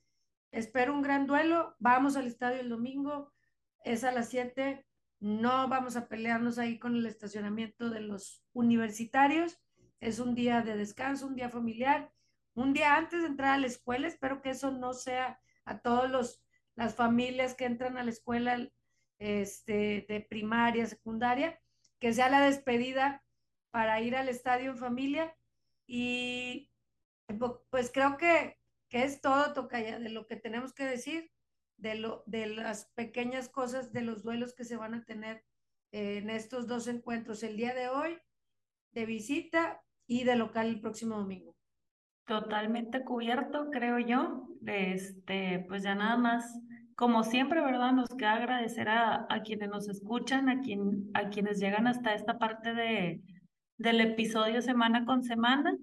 [0.51, 1.75] Espero un gran duelo.
[1.79, 3.31] Vamos al estadio el domingo.
[3.83, 4.85] Es a las 7.
[5.19, 9.59] No vamos a pelearnos ahí con el estacionamiento de los universitarios.
[9.99, 12.11] Es un día de descanso, un día familiar,
[12.53, 14.07] un día antes de entrar a la escuela.
[14.07, 16.41] Espero que eso no sea a todos
[16.75, 18.69] las familias que entran a la escuela
[19.17, 21.59] este, de primaria, secundaria,
[21.99, 23.23] que sea la despedida
[23.71, 25.35] para ir al estadio en familia.
[25.85, 26.69] Y
[27.69, 31.31] pues creo que que es todo, Tocaya, de lo que tenemos que decir,
[31.77, 35.45] de, lo, de las pequeñas cosas, de los duelos que se van a tener
[35.91, 38.17] en estos dos encuentros, el día de hoy,
[38.91, 41.55] de visita y de local el próximo domingo.
[42.29, 44.47] Totalmente cubierto, creo yo.
[44.65, 46.61] Este, pues ya nada más,
[46.95, 47.91] como siempre, ¿verdad?
[47.91, 52.37] Nos queda agradecer a, a quienes nos escuchan, a, quien, a quienes llegan hasta esta
[52.37, 53.21] parte de,
[53.77, 55.75] del episodio semana con semana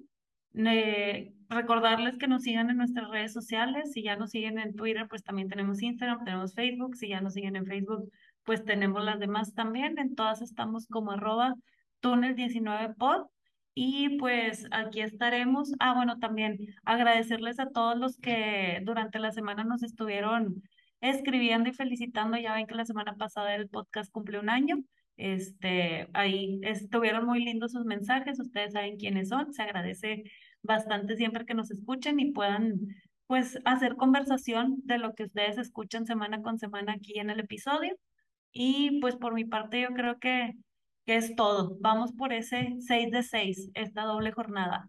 [1.49, 3.93] recordarles que nos sigan en nuestras redes sociales.
[3.93, 6.97] Si ya nos siguen en Twitter, pues también tenemos Instagram, tenemos Facebook.
[6.97, 8.11] Si ya nos siguen en Facebook,
[8.45, 9.99] pues tenemos las demás también.
[9.99, 11.55] En todas estamos como arroba
[12.03, 13.27] túnel19pod.
[13.79, 15.71] Y pues aquí estaremos.
[15.81, 16.57] Ah, bueno, también
[16.87, 20.63] agradecerles a todos los que durante la semana nos estuvieron
[21.03, 22.39] escribiendo y felicitando.
[22.39, 24.79] Ya ven que la semana pasada el podcast cumplió un año.
[25.19, 28.41] Este, ahí estuvieron muy lindos sus mensajes.
[28.41, 29.53] Ustedes saben quiénes son.
[29.53, 30.25] Se agradece
[30.63, 32.81] bastante siempre que nos escuchen y puedan
[33.27, 37.95] pues hacer conversación de lo que ustedes escuchan semana con semana aquí en el episodio.
[38.53, 40.55] Y pues por mi parte yo creo que,
[41.07, 41.77] que es todo.
[41.81, 44.89] Vamos por ese 6 de 6, esta doble jornada.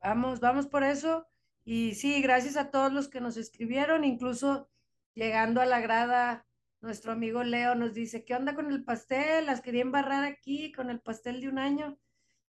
[0.00, 1.26] Vamos, vamos por eso.
[1.64, 4.70] Y sí, gracias a todos los que nos escribieron, incluso
[5.14, 6.46] llegando a la grada,
[6.80, 9.46] nuestro amigo Leo nos dice, ¿qué onda con el pastel?
[9.46, 11.98] Las quería embarrar aquí con el pastel de un año.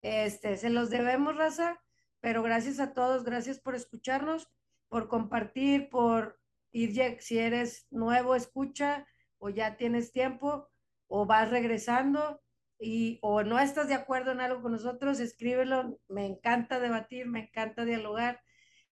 [0.01, 1.81] Este, se los debemos, raza
[2.19, 4.49] pero gracias a todos, gracias por escucharnos,
[4.89, 6.39] por compartir, por
[6.71, 9.07] ir, si eres nuevo, escucha,
[9.37, 10.69] o ya tienes tiempo,
[11.07, 12.41] o vas regresando,
[12.79, 17.41] y, o no estás de acuerdo en algo con nosotros, escríbelo, me encanta debatir, me
[17.45, 18.41] encanta dialogar,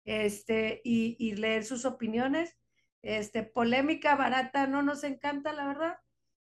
[0.06, 2.56] este, y, y leer sus opiniones.
[3.02, 5.98] Este, polémica barata no nos encanta, la verdad,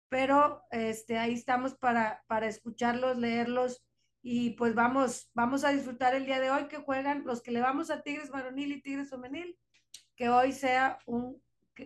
[0.09, 3.83] pero este, ahí estamos para, para escucharlos, leerlos
[4.21, 7.61] y pues vamos, vamos a disfrutar el día de hoy que juegan los que le
[7.61, 9.57] vamos a Tigres varonil y Tigres femenil,
[10.15, 11.41] que hoy sea un,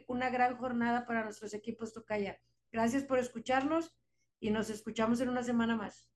[0.08, 2.40] una gran jornada para nuestros equipos Tocaya.
[2.72, 3.94] Gracias por escucharnos
[4.42, 6.12] y nos escuchamos en una semana más.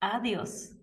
[0.00, 0.81] Adiós.